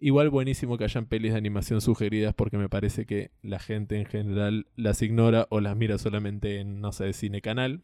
Igual 0.00 0.30
buenísimo 0.30 0.78
que 0.78 0.84
hayan 0.84 1.06
pelis 1.06 1.32
de 1.32 1.38
animación 1.38 1.80
sugeridas 1.80 2.32
porque 2.32 2.56
me 2.56 2.68
parece 2.68 3.04
que 3.04 3.32
la 3.42 3.58
gente 3.58 3.98
en 3.98 4.06
general 4.06 4.66
las 4.76 5.02
ignora 5.02 5.48
o 5.50 5.60
las 5.60 5.76
mira 5.76 5.98
solamente 5.98 6.60
en, 6.60 6.80
no 6.80 6.92
sé, 6.92 7.12
cine 7.12 7.40
canal. 7.40 7.82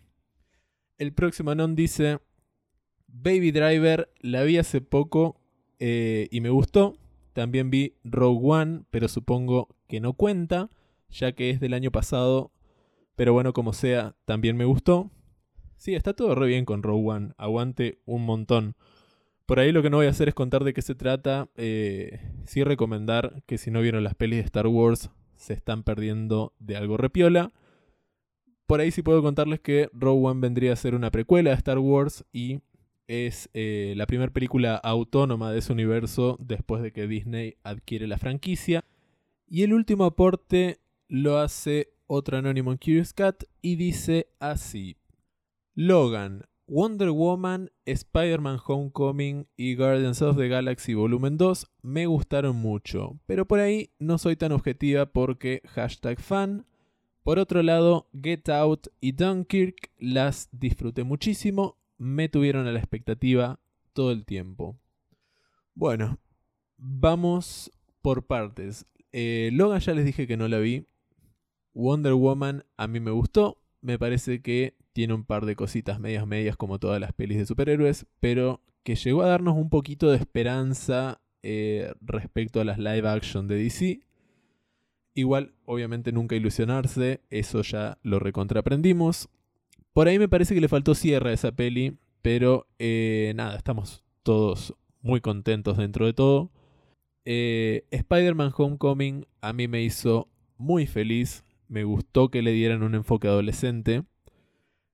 El 0.97 1.13
próximo 1.13 1.57
non 1.57 1.75
dice, 1.75 2.21
Baby 3.09 3.51
Driver, 3.51 4.13
la 4.21 4.45
vi 4.45 4.59
hace 4.59 4.81
poco 4.81 5.41
eh, 5.81 6.29
y 6.31 6.41
me 6.41 6.51
gustó. 6.51 6.97
También 7.33 7.69
vi 7.69 7.97
Rogue 8.05 8.41
One, 8.45 8.83
pero 8.91 9.09
supongo 9.09 9.75
que 9.89 10.01
no 10.01 10.13
cuenta, 10.13 10.71
ya 11.15 11.33
que 11.33 11.51
es 11.51 11.61
del 11.61 11.75
año 11.75 11.91
pasado 11.91 12.53
pero 13.17 13.33
bueno, 13.33 13.53
como 13.53 13.73
sea, 13.73 14.17
también 14.25 14.57
me 14.57 14.65
gustó. 14.65 15.11
Sí, 15.77 15.95
está 15.95 16.15
todo 16.15 16.35
re 16.35 16.49
bien 16.49 16.65
con 16.65 16.83
Rogue 16.83 17.09
One. 17.09 17.33
Aguante 17.37 18.01
un 18.07 18.25
montón. 18.25 18.77
Por 19.47 19.61
ahí 19.61 19.73
lo 19.73 19.83
que 19.83 19.91
no 19.91 19.99
voy 19.99 20.07
a 20.07 20.11
hacer 20.11 20.29
es 20.29 20.35
contar 20.35 20.65
de 20.65 20.73
qué 20.73 20.83
se 20.83 20.95
trata. 20.95 21.49
Eh, 21.57 22.21
sí 22.47 22.65
recomendar 22.65 23.43
que 23.47 23.59
si 23.59 23.71
no 23.71 23.81
vieron 23.83 24.03
las 24.03 24.15
pelis 24.15 24.39
de 24.39 24.45
Star 24.47 24.67
Wars, 24.67 25.11
se 25.37 25.53
están 25.53 25.83
perdiendo 25.83 26.55
de 26.59 26.77
algo 26.77 26.97
repiola. 26.97 27.53
Por 28.67 28.81
ahí 28.81 28.91
sí 28.91 29.03
puedo 29.03 29.23
contarles 29.23 29.61
que 29.61 29.91
Rogue 29.93 30.27
One 30.27 30.41
vendría 30.41 30.73
a 30.73 30.77
ser 30.77 30.95
una 30.95 31.11
precuela 31.11 31.51
de 31.51 31.57
Star 31.57 31.79
Wars 31.79 32.25
y 32.33 32.61
es 33.07 33.51
eh, 33.53 33.93
la 33.97 34.07
primera 34.07 34.33
película 34.33 34.77
autónoma 34.77 35.53
de 35.53 35.59
ese 35.59 35.73
universo 35.73 36.39
después 36.41 36.83
de 36.83 36.91
que 36.91 37.07
Disney 37.07 37.57
adquiere 37.63 38.07
la 38.07 38.17
franquicia. 38.17 38.85
Y 39.47 39.63
el 39.63 39.75
último 39.75 40.05
aporte 40.05 40.81
lo 41.09 41.39
hace 41.39 41.95
otro 42.07 42.39
anónimo 42.39 42.73
en 42.73 42.79
Curious 42.79 43.13
Cat, 43.13 43.45
y 43.63 43.77
dice 43.77 44.29
así: 44.39 44.97
Logan, 45.75 46.45
Wonder 46.67 47.11
Woman, 47.11 47.71
Spider-Man 47.85 48.59
Homecoming 48.65 49.47
y 49.57 49.75
Guardians 49.75 50.23
of 50.23 50.39
the 50.39 50.49
Galaxy 50.49 50.95
Volumen 50.95 51.37
2 51.37 51.71
me 51.83 52.07
gustaron 52.07 52.57
mucho, 52.57 53.19
pero 53.27 53.47
por 53.47 53.61
ahí 53.61 53.91
no 53.99 54.17
soy 54.17 54.37
tan 54.37 54.53
objetiva 54.53 55.07
porque 55.07 55.61
hashtag 55.67 56.21
fan. 56.21 56.67
Por 57.23 57.39
otro 57.39 57.63
lado, 57.63 58.09
Get 58.19 58.49
Out 58.49 58.89
y 59.01 59.13
Dunkirk 59.13 59.91
las 59.99 60.49
disfruté 60.53 61.05
muchísimo, 61.05 61.79
me 61.99 62.29
tuvieron 62.29 62.67
a 62.67 62.73
la 62.73 62.79
expectativa 62.79 63.61
todo 63.93 64.11
el 64.11 64.25
tiempo. 64.25 64.79
Bueno, 65.75 66.19
vamos 66.79 67.71
por 68.01 68.27
partes. 68.27 68.87
Eh, 69.13 69.51
Logan 69.53 69.81
ya 69.81 69.95
les 69.95 70.05
dije 70.05 70.27
que 70.27 70.37
no 70.37 70.49
la 70.49 70.59
vi, 70.59 70.87
Wonder 71.75 72.15
Woman 72.15 72.65
a 72.77 72.87
mí 72.87 73.01
me 73.01 73.11
gustó. 73.11 73.59
Me 73.81 73.99
parece 73.99 74.41
que 74.41 74.75
tiene 74.93 75.13
un 75.13 75.25
par 75.25 75.45
de 75.45 75.57
cositas 75.57 76.01
medias 76.01 76.27
medias 76.27 76.57
como 76.57 76.79
todas 76.79 77.01
las 77.01 77.13
pelis 77.13 77.39
de 77.39 77.47
superhéroes, 77.47 78.07
pero 78.21 78.63
que 78.85 78.95
llegó 78.95 79.23
a 79.23 79.29
darnos 79.29 79.57
un 79.57 79.69
poquito 79.69 80.11
de 80.11 80.19
esperanza 80.19 81.21
eh, 81.43 81.93
respecto 82.01 82.61
a 82.61 82.65
las 82.65 82.79
live 82.79 83.09
action 83.09 83.49
de 83.49 83.57
DC. 83.57 84.01
Igual, 85.15 85.55
obviamente 85.65 86.13
nunca 86.13 86.37
ilusionarse, 86.37 87.21
eso 87.31 87.63
ya 87.63 87.99
lo 88.03 88.19
recontraprendimos. 88.19 89.29
Por 89.93 90.09
ahí 90.09 90.19
me 90.19 90.29
parece 90.29 90.55
que 90.55 90.61
le 90.61 90.69
faltó 90.69 90.95
cierre 90.95 91.31
a 91.31 91.35
esa 91.35 91.53
peli, 91.53 91.99
pero 92.23 92.67
eh, 92.79 93.33
nada, 93.37 93.57
estamos 93.57 94.03
todos 94.23 94.75
muy 95.03 95.21
contentos 95.21 95.77
dentro 95.77 96.07
de 96.07 96.15
todo. 96.15 96.51
Eh, 97.25 97.85
Spider-Man 97.91 98.53
Homecoming 98.57 99.27
a 99.41 99.53
mí 99.53 99.69
me 99.69 99.83
hizo 99.83 100.29
muy 100.57 100.87
feliz 100.87 101.45
me 101.75 101.83
gustó 101.83 102.31
que 102.31 102.41
le 102.41 102.53
dieran 102.53 102.85
un 102.85 102.95
enfoque 102.95 103.27
adolescente. 103.27 104.05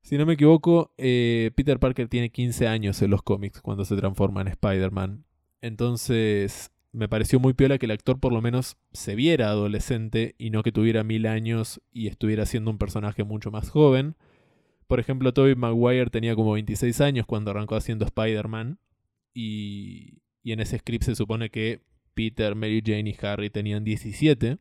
Si 0.00 0.16
no 0.16 0.24
me 0.24 0.32
equivoco, 0.32 0.94
eh, 0.96 1.50
Peter 1.54 1.78
Parker 1.78 2.08
tiene 2.08 2.30
15 2.30 2.66
años 2.68 3.02
en 3.02 3.10
los 3.10 3.22
cómics 3.22 3.60
cuando 3.60 3.84
se 3.84 3.96
transforma 3.96 4.40
en 4.40 4.48
Spider-Man. 4.48 5.26
Entonces, 5.60 6.72
me 6.92 7.06
pareció 7.06 7.38
muy 7.38 7.52
piola 7.52 7.76
que 7.76 7.84
el 7.84 7.92
actor 7.92 8.18
por 8.18 8.32
lo 8.32 8.40
menos 8.40 8.78
se 8.92 9.14
viera 9.14 9.50
adolescente 9.50 10.34
y 10.38 10.48
no 10.48 10.62
que 10.62 10.72
tuviera 10.72 11.04
mil 11.04 11.26
años 11.26 11.82
y 11.92 12.06
estuviera 12.06 12.46
siendo 12.46 12.70
un 12.70 12.78
personaje 12.78 13.24
mucho 13.24 13.50
más 13.50 13.68
joven. 13.68 14.16
Por 14.86 15.00
ejemplo, 15.00 15.34
Tobey 15.34 15.56
Maguire 15.56 16.08
tenía 16.08 16.34
como 16.34 16.52
26 16.52 16.98
años 17.02 17.26
cuando 17.26 17.50
arrancó 17.50 17.76
haciendo 17.76 18.06
Spider-Man. 18.06 18.78
Y, 19.34 20.22
y 20.42 20.52
en 20.52 20.60
ese 20.60 20.78
script 20.78 21.04
se 21.04 21.14
supone 21.14 21.50
que 21.50 21.82
Peter, 22.14 22.54
Mary 22.54 22.82
Jane 22.82 23.10
y 23.10 23.16
Harry 23.22 23.50
tenían 23.50 23.84
17. 23.84 24.58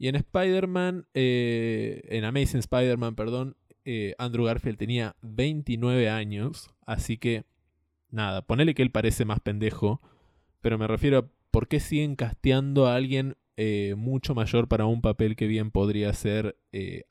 Y 0.00 0.08
en 0.08 0.16
Spider-Man, 0.16 1.06
eh, 1.12 2.00
en 2.08 2.24
Amazing 2.24 2.60
Spider-Man, 2.60 3.16
perdón, 3.16 3.58
eh, 3.84 4.14
Andrew 4.16 4.46
Garfield 4.46 4.78
tenía 4.78 5.14
29 5.20 6.08
años, 6.08 6.70
así 6.86 7.18
que 7.18 7.44
nada, 8.10 8.40
ponele 8.40 8.74
que 8.74 8.80
él 8.80 8.90
parece 8.90 9.26
más 9.26 9.40
pendejo, 9.40 10.00
pero 10.62 10.78
me 10.78 10.86
refiero 10.86 11.18
a 11.18 11.28
por 11.50 11.68
qué 11.68 11.80
siguen 11.80 12.16
casteando 12.16 12.86
a 12.86 12.94
alguien 12.94 13.36
eh, 13.58 13.94
mucho 13.94 14.34
mayor 14.34 14.68
para 14.68 14.86
un 14.86 15.02
papel 15.02 15.36
que 15.36 15.46
bien 15.46 15.70
podría 15.70 16.14
ser 16.14 16.56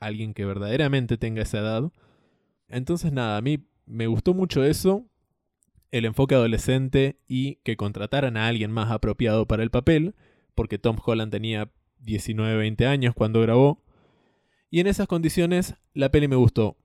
alguien 0.00 0.34
que 0.34 0.44
verdaderamente 0.44 1.16
tenga 1.16 1.42
esa 1.42 1.60
edad. 1.60 1.92
Entonces 2.66 3.12
nada, 3.12 3.36
a 3.36 3.40
mí 3.40 3.68
me 3.86 4.08
gustó 4.08 4.34
mucho 4.34 4.64
eso, 4.64 5.06
el 5.92 6.06
enfoque 6.06 6.34
adolescente 6.34 7.20
y 7.28 7.60
que 7.62 7.76
contrataran 7.76 8.36
a 8.36 8.48
alguien 8.48 8.72
más 8.72 8.90
apropiado 8.90 9.46
para 9.46 9.62
el 9.62 9.70
papel, 9.70 10.16
porque 10.56 10.78
Tom 10.80 10.96
Holland 11.00 11.30
tenía 11.30 11.70
19, 12.00 12.56
20 12.56 12.86
años 12.86 13.14
cuando 13.14 13.40
grabó. 13.40 13.82
Y 14.70 14.80
en 14.80 14.86
esas 14.86 15.06
condiciones 15.06 15.74
la 15.94 16.10
peli 16.10 16.28
me 16.28 16.36
gustó. 16.36 16.76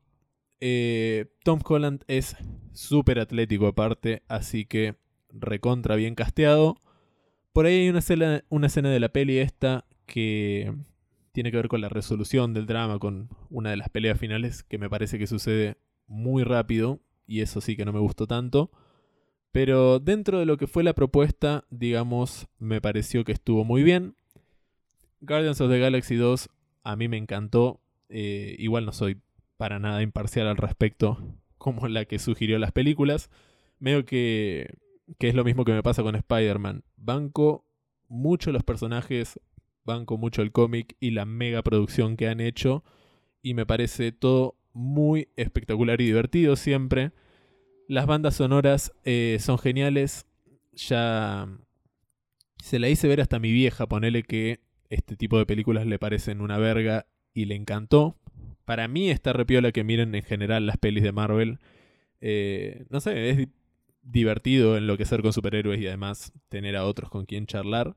Eh, 0.59 1.25
Tom 1.43 1.59
Holland 1.63 2.03
es 2.07 2.35
súper 2.73 3.19
atlético 3.19 3.67
aparte, 3.67 4.23
así 4.27 4.65
que 4.65 4.95
recontra 5.29 5.95
bien 5.95 6.15
casteado. 6.15 6.81
Por 7.53 7.65
ahí 7.65 7.81
hay 7.81 7.89
una 7.89 7.99
escena, 7.99 8.43
una 8.49 8.67
escena 8.67 8.89
de 8.89 8.99
la 8.99 9.09
peli 9.09 9.37
esta 9.37 9.85
que 10.05 10.73
tiene 11.31 11.51
que 11.51 11.57
ver 11.57 11.67
con 11.67 11.81
la 11.81 11.89
resolución 11.89 12.53
del 12.53 12.65
drama, 12.65 12.99
con 12.99 13.29
una 13.49 13.69
de 13.69 13.77
las 13.77 13.89
peleas 13.89 14.19
finales 14.19 14.63
que 14.63 14.77
me 14.77 14.89
parece 14.89 15.19
que 15.19 15.27
sucede 15.27 15.77
muy 16.07 16.43
rápido 16.43 17.01
y 17.27 17.41
eso 17.41 17.61
sí 17.61 17.75
que 17.75 17.85
no 17.85 17.93
me 17.93 17.99
gustó 17.99 18.27
tanto. 18.27 18.71
Pero 19.51 19.99
dentro 19.99 20.39
de 20.39 20.45
lo 20.45 20.57
que 20.57 20.67
fue 20.67 20.83
la 20.83 20.93
propuesta, 20.93 21.65
digamos, 21.69 22.47
me 22.59 22.81
pareció 22.81 23.23
que 23.23 23.31
estuvo 23.31 23.63
muy 23.63 23.83
bien. 23.83 24.15
Guardians 25.25 25.59
of 25.61 25.69
the 25.69 25.79
Galaxy 25.79 26.15
2 26.15 26.49
a 26.83 26.95
mí 26.95 27.07
me 27.07 27.17
encantó. 27.17 27.81
Eh, 28.09 28.55
igual 28.59 28.85
no 28.85 28.93
soy 28.93 29.19
para 29.57 29.79
nada 29.79 30.01
imparcial 30.01 30.47
al 30.47 30.57
respecto 30.57 31.17
como 31.57 31.87
la 31.87 32.05
que 32.05 32.19
sugirió 32.19 32.59
las 32.59 32.71
películas. 32.71 33.29
Veo 33.79 34.05
que, 34.05 34.77
que 35.17 35.27
es 35.27 35.35
lo 35.35 35.43
mismo 35.43 35.65
que 35.65 35.73
me 35.73 35.83
pasa 35.83 36.03
con 36.03 36.15
Spider-Man. 36.15 36.83
Banco 36.95 37.65
mucho 38.07 38.51
los 38.51 38.63
personajes, 38.63 39.39
banco 39.83 40.17
mucho 40.17 40.41
el 40.41 40.51
cómic 40.51 40.95
y 40.99 41.11
la 41.11 41.25
mega 41.25 41.63
producción 41.63 42.15
que 42.15 42.27
han 42.27 42.39
hecho. 42.39 42.83
Y 43.41 43.53
me 43.53 43.65
parece 43.65 44.11
todo 44.11 44.55
muy 44.73 45.29
espectacular 45.35 45.99
y 46.01 46.05
divertido 46.05 46.55
siempre. 46.55 47.11
Las 47.87 48.05
bandas 48.05 48.35
sonoras 48.35 48.93
eh, 49.03 49.37
son 49.39 49.57
geniales. 49.57 50.25
Ya 50.73 51.47
se 52.57 52.79
la 52.79 52.89
hice 52.89 53.07
ver 53.07 53.21
hasta 53.21 53.39
mi 53.39 53.51
vieja, 53.51 53.87
ponele 53.87 54.23
que 54.23 54.59
este 54.89 55.15
tipo 55.15 55.37
de 55.37 55.45
películas 55.45 55.85
le 55.85 55.99
parecen 55.99 56.41
una 56.41 56.57
verga 56.57 57.07
y 57.33 57.45
le 57.45 57.55
encantó. 57.55 58.17
Para 58.65 58.87
mí 58.87 59.09
está 59.09 59.33
repiola 59.33 59.71
que 59.71 59.83
miren 59.83 60.15
en 60.15 60.23
general 60.23 60.65
las 60.65 60.77
pelis 60.77 61.03
de 61.03 61.11
Marvel. 61.11 61.59
Eh, 62.21 62.85
no 62.89 62.99
sé, 62.99 63.29
es 63.29 63.47
divertido 64.01 64.77
enloquecer 64.77 65.21
con 65.21 65.33
superhéroes 65.33 65.81
y 65.81 65.87
además 65.87 66.31
tener 66.49 66.75
a 66.75 66.85
otros 66.85 67.09
con 67.09 67.25
quien 67.25 67.45
charlar. 67.45 67.95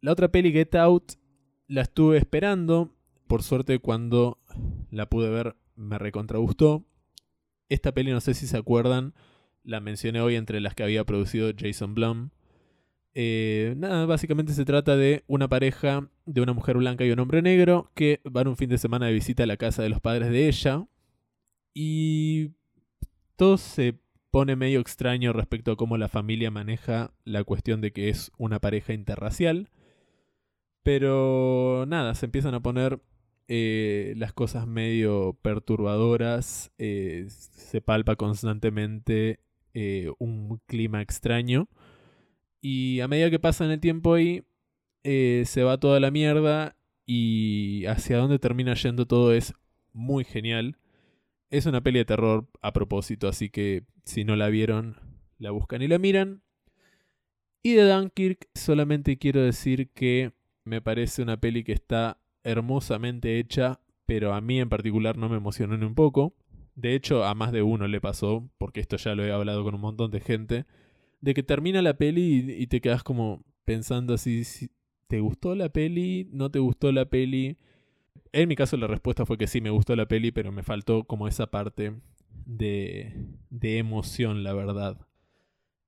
La 0.00 0.12
otra 0.12 0.28
peli, 0.28 0.52
Get 0.52 0.74
Out, 0.74 1.12
la 1.66 1.82
estuve 1.82 2.18
esperando. 2.18 2.94
Por 3.26 3.42
suerte 3.42 3.78
cuando 3.78 4.38
la 4.90 5.08
pude 5.08 5.30
ver 5.30 5.56
me 5.76 5.98
recontra 5.98 6.38
gustó. 6.38 6.84
Esta 7.68 7.92
peli 7.92 8.12
no 8.12 8.20
sé 8.20 8.34
si 8.34 8.46
se 8.46 8.56
acuerdan, 8.56 9.14
la 9.62 9.80
mencioné 9.80 10.20
hoy 10.20 10.36
entre 10.36 10.60
las 10.60 10.74
que 10.74 10.82
había 10.82 11.04
producido 11.04 11.50
Jason 11.56 11.94
Blum. 11.94 12.30
Eh, 13.16 13.74
nada, 13.76 14.06
básicamente 14.06 14.52
se 14.54 14.64
trata 14.64 14.96
de 14.96 15.22
una 15.28 15.48
pareja 15.48 16.08
de 16.26 16.40
una 16.40 16.52
mujer 16.52 16.76
blanca 16.76 17.04
y 17.04 17.12
un 17.12 17.20
hombre 17.20 17.42
negro 17.42 17.90
que 17.94 18.20
van 18.24 18.48
un 18.48 18.56
fin 18.56 18.68
de 18.68 18.78
semana 18.78 19.06
de 19.06 19.12
visita 19.12 19.44
a 19.44 19.46
la 19.46 19.56
casa 19.56 19.82
de 19.82 19.88
los 19.88 20.00
padres 20.00 20.30
de 20.30 20.48
ella. 20.48 20.86
Y 21.72 22.52
todo 23.36 23.56
se 23.56 23.98
pone 24.30 24.56
medio 24.56 24.80
extraño 24.80 25.32
respecto 25.32 25.72
a 25.72 25.76
cómo 25.76 25.96
la 25.96 26.08
familia 26.08 26.50
maneja 26.50 27.12
la 27.24 27.44
cuestión 27.44 27.80
de 27.80 27.92
que 27.92 28.08
es 28.08 28.32
una 28.36 28.60
pareja 28.60 28.92
interracial. 28.92 29.70
Pero 30.82 31.84
nada, 31.86 32.14
se 32.14 32.26
empiezan 32.26 32.54
a 32.54 32.62
poner 32.62 33.00
eh, 33.48 34.14
las 34.16 34.32
cosas 34.32 34.66
medio 34.66 35.38
perturbadoras. 35.40 36.72
Eh, 36.78 37.26
se 37.28 37.80
palpa 37.80 38.16
constantemente 38.16 39.40
un 40.18 40.60
clima 40.66 41.02
extraño. 41.02 41.68
Y 42.66 43.00
a 43.00 43.08
medida 43.08 43.28
que 43.28 43.38
pasa 43.38 43.66
en 43.66 43.72
el 43.72 43.80
tiempo 43.80 44.14
ahí, 44.14 44.42
se 45.02 45.62
va 45.62 45.78
toda 45.78 46.00
la 46.00 46.10
mierda. 46.10 46.78
Y 47.04 47.84
hacia 47.84 48.16
dónde 48.16 48.38
termina 48.38 48.72
yendo 48.72 49.04
todo 49.04 49.34
es 49.34 49.52
muy 49.92 50.24
genial. 50.24 50.78
Es 51.50 51.66
una 51.66 51.82
peli 51.82 51.98
de 51.98 52.06
terror 52.06 52.48
a 52.62 52.72
propósito, 52.72 53.28
así 53.28 53.50
que 53.50 53.84
si 54.04 54.24
no 54.24 54.34
la 54.34 54.48
vieron, 54.48 54.96
la 55.38 55.50
buscan 55.50 55.82
y 55.82 55.88
la 55.88 55.98
miran. 55.98 56.42
Y 57.62 57.74
de 57.74 57.86
Dunkirk 57.86 58.48
solamente 58.54 59.18
quiero 59.18 59.42
decir 59.42 59.90
que 59.90 60.32
me 60.64 60.80
parece 60.80 61.20
una 61.20 61.38
peli 61.38 61.64
que 61.64 61.72
está 61.72 62.18
hermosamente 62.44 63.38
hecha, 63.38 63.80
pero 64.06 64.32
a 64.32 64.40
mí 64.40 64.58
en 64.58 64.70
particular 64.70 65.18
no 65.18 65.28
me 65.28 65.36
emocionó 65.36 65.76
ni 65.76 65.84
un 65.84 65.94
poco. 65.94 66.34
De 66.76 66.94
hecho, 66.94 67.26
a 67.26 67.34
más 67.34 67.52
de 67.52 67.60
uno 67.60 67.88
le 67.88 68.00
pasó, 68.00 68.48
porque 68.56 68.80
esto 68.80 68.96
ya 68.96 69.14
lo 69.14 69.22
he 69.22 69.32
hablado 69.32 69.64
con 69.64 69.74
un 69.74 69.82
montón 69.82 70.10
de 70.10 70.20
gente, 70.20 70.64
de 71.24 71.32
que 71.32 71.42
termina 71.42 71.80
la 71.80 71.96
peli 71.96 72.54
y, 72.58 72.66
te 72.66 72.82
quedas 72.82 73.02
como 73.02 73.42
pensando 73.64 74.12
así, 74.12 74.42
¿te 75.08 75.20
gustó 75.20 75.54
la 75.54 75.70
peli? 75.70 76.28
¿No 76.30 76.50
te 76.50 76.58
gustó 76.58 76.92
la 76.92 77.06
peli? 77.06 77.56
En 78.32 78.46
mi 78.46 78.56
caso 78.56 78.76
la 78.76 78.86
respuesta 78.86 79.24
fue 79.24 79.38
que 79.38 79.46
sí 79.46 79.62
me 79.62 79.70
gustó 79.70 79.96
la 79.96 80.06
peli, 80.06 80.32
pero 80.32 80.52
me 80.52 80.62
faltó 80.62 81.04
como 81.04 81.26
esa 81.26 81.46
parte 81.46 81.94
de, 82.44 83.14
de 83.48 83.78
emoción, 83.78 84.44
la 84.44 84.52
verdad. 84.52 84.98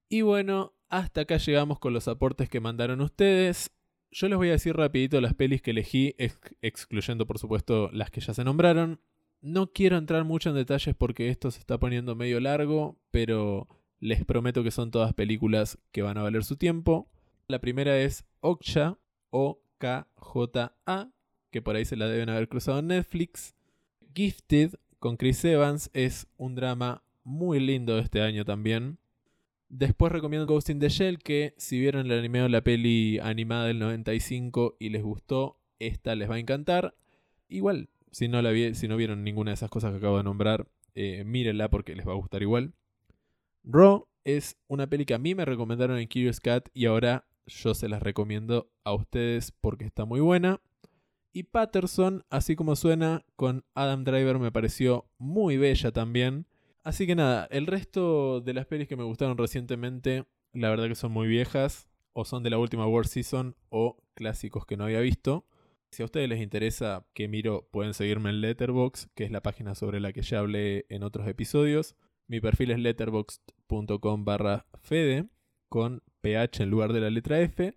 Y 0.08 0.22
bueno, 0.22 0.72
hasta 0.88 1.22
acá 1.22 1.36
llegamos 1.36 1.78
con 1.80 1.92
los 1.92 2.08
aportes 2.08 2.48
que 2.48 2.60
mandaron 2.60 3.02
ustedes. 3.02 3.70
Yo 4.10 4.30
les 4.30 4.38
voy 4.38 4.48
a 4.48 4.52
decir 4.52 4.74
rapidito 4.74 5.20
las 5.20 5.34
pelis 5.34 5.60
que 5.60 5.72
elegí, 5.72 6.14
excluyendo 6.62 7.26
por 7.26 7.38
supuesto 7.38 7.90
las 7.92 8.10
que 8.10 8.22
ya 8.22 8.32
se 8.32 8.42
nombraron. 8.42 9.00
No 9.42 9.70
quiero 9.70 9.98
entrar 9.98 10.24
mucho 10.24 10.48
en 10.48 10.56
detalles 10.56 10.94
porque 10.96 11.28
esto 11.28 11.50
se 11.50 11.58
está 11.58 11.76
poniendo 11.76 12.16
medio 12.16 12.40
largo, 12.40 12.98
pero 13.10 13.68
les 14.00 14.24
prometo 14.24 14.62
que 14.62 14.70
son 14.70 14.90
todas 14.90 15.14
películas 15.14 15.78
que 15.92 16.02
van 16.02 16.18
a 16.18 16.22
valer 16.22 16.44
su 16.44 16.56
tiempo. 16.56 17.08
La 17.48 17.60
primera 17.60 17.98
es 17.98 18.24
Okja, 18.40 18.98
O-K-J-A, 19.30 21.10
que 21.50 21.62
por 21.62 21.76
ahí 21.76 21.84
se 21.84 21.96
la 21.96 22.08
deben 22.08 22.28
haber 22.28 22.48
cruzado 22.48 22.78
en 22.80 22.88
Netflix. 22.88 23.54
Gifted 24.14 24.74
con 24.98 25.16
Chris 25.16 25.44
Evans 25.44 25.90
es 25.92 26.26
un 26.36 26.54
drama 26.54 27.02
muy 27.22 27.60
lindo 27.60 27.96
de 27.96 28.02
este 28.02 28.22
año 28.22 28.44
también. 28.44 28.98
Después 29.68 30.12
recomiendo 30.12 30.46
Ghost 30.46 30.70
in 30.70 30.78
the 30.78 30.88
Shell, 30.88 31.18
que 31.18 31.54
si 31.56 31.80
vieron 31.80 32.06
el 32.06 32.18
anime 32.18 32.42
o 32.42 32.48
la 32.48 32.62
peli 32.62 33.18
animada 33.18 33.66
del 33.66 33.78
95 33.80 34.76
y 34.78 34.90
les 34.90 35.02
gustó, 35.02 35.58
esta 35.78 36.14
les 36.14 36.30
va 36.30 36.36
a 36.36 36.38
encantar. 36.38 36.94
Igual, 37.48 37.88
si 38.12 38.28
no, 38.28 38.40
la 38.42 38.52
si 38.74 38.88
no 38.88 38.96
vieron 38.96 39.24
ninguna 39.24 39.50
de 39.50 39.56
esas 39.56 39.70
cosas 39.70 39.90
que 39.90 39.98
acabo 39.98 40.18
de 40.18 40.24
nombrar, 40.24 40.68
eh, 40.94 41.24
mírenla 41.24 41.68
porque 41.68 41.96
les 41.96 42.06
va 42.06 42.12
a 42.12 42.16
gustar 42.16 42.42
igual. 42.42 42.74
Raw 43.68 44.06
es 44.22 44.56
una 44.68 44.86
peli 44.86 45.04
que 45.04 45.14
a 45.14 45.18
mí 45.18 45.34
me 45.34 45.44
recomendaron 45.44 45.98
en 45.98 46.06
Curious 46.06 46.38
Cat 46.38 46.68
y 46.72 46.86
ahora 46.86 47.26
yo 47.46 47.74
se 47.74 47.88
las 47.88 48.00
recomiendo 48.00 48.70
a 48.84 48.94
ustedes 48.94 49.50
porque 49.50 49.84
está 49.84 50.04
muy 50.04 50.20
buena. 50.20 50.60
Y 51.32 51.42
Patterson, 51.42 52.24
así 52.30 52.54
como 52.54 52.76
suena, 52.76 53.24
con 53.34 53.64
Adam 53.74 54.04
Driver 54.04 54.38
me 54.38 54.52
pareció 54.52 55.10
muy 55.18 55.56
bella 55.56 55.90
también. 55.90 56.46
Así 56.84 57.08
que 57.08 57.16
nada, 57.16 57.48
el 57.50 57.66
resto 57.66 58.40
de 58.40 58.54
las 58.54 58.66
pelis 58.66 58.86
que 58.86 58.96
me 58.96 59.02
gustaron 59.02 59.36
recientemente, 59.36 60.26
la 60.52 60.70
verdad 60.70 60.86
que 60.86 60.94
son 60.94 61.10
muy 61.10 61.26
viejas, 61.26 61.88
o 62.12 62.24
son 62.24 62.44
de 62.44 62.50
la 62.50 62.58
última 62.58 62.86
World 62.86 63.08
Season, 63.08 63.56
o 63.68 63.96
clásicos 64.14 64.64
que 64.64 64.76
no 64.76 64.84
había 64.84 65.00
visto. 65.00 65.44
Si 65.90 66.02
a 66.02 66.06
ustedes 66.06 66.28
les 66.28 66.40
interesa 66.40 67.04
que 67.14 67.26
miro, 67.26 67.68
pueden 67.72 67.94
seguirme 67.94 68.30
en 68.30 68.40
Letterboxd, 68.42 69.08
que 69.16 69.24
es 69.24 69.32
la 69.32 69.42
página 69.42 69.74
sobre 69.74 69.98
la 69.98 70.12
que 70.12 70.22
ya 70.22 70.38
hablé 70.38 70.86
en 70.88 71.02
otros 71.02 71.26
episodios. 71.26 71.96
Mi 72.28 72.40
perfil 72.40 72.72
es 72.72 72.78
letterboxd.com 72.78 74.24
barra 74.24 74.66
fede, 74.80 75.28
con 75.68 76.02
ph 76.20 76.62
en 76.62 76.70
lugar 76.70 76.92
de 76.92 77.00
la 77.00 77.10
letra 77.10 77.40
F. 77.40 77.76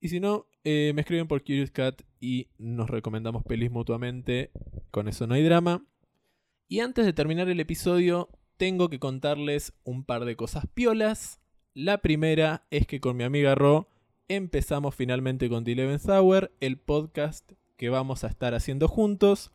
Y 0.00 0.08
si 0.08 0.20
no, 0.20 0.46
eh, 0.64 0.92
me 0.94 1.00
escriben 1.00 1.28
por 1.28 1.42
Curious 1.42 1.70
Cat 1.70 2.02
y 2.20 2.48
nos 2.58 2.90
recomendamos 2.90 3.42
pelis 3.44 3.70
mutuamente. 3.70 4.50
Con 4.90 5.08
eso 5.08 5.26
no 5.26 5.34
hay 5.34 5.42
drama. 5.42 5.86
Y 6.68 6.80
antes 6.80 7.04
de 7.04 7.12
terminar 7.12 7.48
el 7.48 7.60
episodio, 7.60 8.28
tengo 8.56 8.90
que 8.90 8.98
contarles 8.98 9.72
un 9.84 10.04
par 10.04 10.24
de 10.24 10.36
cosas 10.36 10.66
piolas. 10.74 11.40
La 11.72 12.02
primera 12.02 12.66
es 12.70 12.86
que 12.86 13.00
con 13.00 13.16
mi 13.16 13.24
amiga 13.24 13.54
Ro 13.54 13.88
empezamos 14.28 14.94
finalmente 14.94 15.48
con 15.48 15.64
The 15.64 15.72
Eleventh 15.72 16.08
Hour, 16.08 16.52
el 16.60 16.78
podcast 16.78 17.52
que 17.76 17.88
vamos 17.88 18.22
a 18.24 18.28
estar 18.28 18.54
haciendo 18.54 18.86
juntos. 18.86 19.50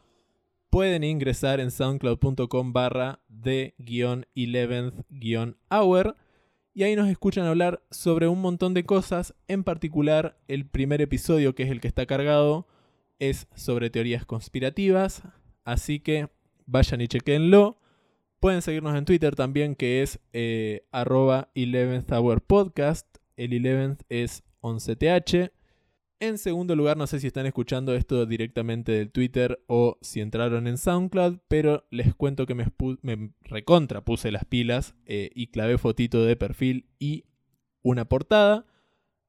Pueden 0.75 1.05
ingresar 1.05 1.61
en 1.61 1.71
soundcloud.com 1.71 2.73
barra 2.73 3.21
de 3.29 3.75
11th 3.79 5.55
hour 5.71 6.17
y 6.73 6.83
ahí 6.83 6.97
nos 6.97 7.07
escuchan 7.07 7.45
hablar 7.45 7.81
sobre 7.91 8.27
un 8.27 8.41
montón 8.41 8.73
de 8.73 8.83
cosas, 8.83 9.33
en 9.47 9.63
particular 9.63 10.37
el 10.49 10.67
primer 10.67 11.01
episodio 11.01 11.55
que 11.55 11.63
es 11.63 11.71
el 11.71 11.79
que 11.79 11.87
está 11.87 12.05
cargado 12.05 12.67
es 13.19 13.47
sobre 13.55 13.89
teorías 13.89 14.25
conspirativas, 14.25 15.23
así 15.63 16.01
que 16.01 16.27
vayan 16.65 16.99
y 16.99 17.07
chequenlo. 17.07 17.79
Pueden 18.41 18.61
seguirnos 18.61 18.97
en 18.97 19.05
Twitter 19.05 19.33
también 19.33 19.75
que 19.75 20.01
es 20.01 20.19
eh, 20.33 20.85
arroba 20.91 21.51
11th 21.55 22.11
Hour 22.11 22.41
Podcast, 22.41 23.07
el 23.37 23.51
11th 23.51 23.99
es 24.09 24.43
11th. 24.59 25.53
En 26.19 26.37
segundo 26.37 26.77
lugar, 26.77 26.95
no 26.95 27.07
sé 27.07 27.19
si 27.19 27.27
están 27.27 27.45
escuchando 27.45 27.93
esto 27.93 28.25
directamente 28.25 28.93
del 28.93 29.11
Twitter 29.11 29.61
o 29.67 29.97
si 30.01 30.21
entraron 30.21 30.65
en 30.65 30.77
SoundCloud, 30.77 31.39
pero 31.49 31.85
les 31.91 32.15
cuento 32.15 32.45
que 32.45 32.55
me, 32.55 32.65
me 33.01 33.31
recontra 33.41 34.05
puse 34.05 34.31
las 34.31 34.45
pilas 34.45 34.95
eh, 35.05 35.29
y 35.35 35.47
clavé 35.47 35.77
fotito 35.77 36.23
de 36.23 36.37
perfil 36.37 36.87
y 36.99 37.25
una 37.81 38.05
portada. 38.05 38.65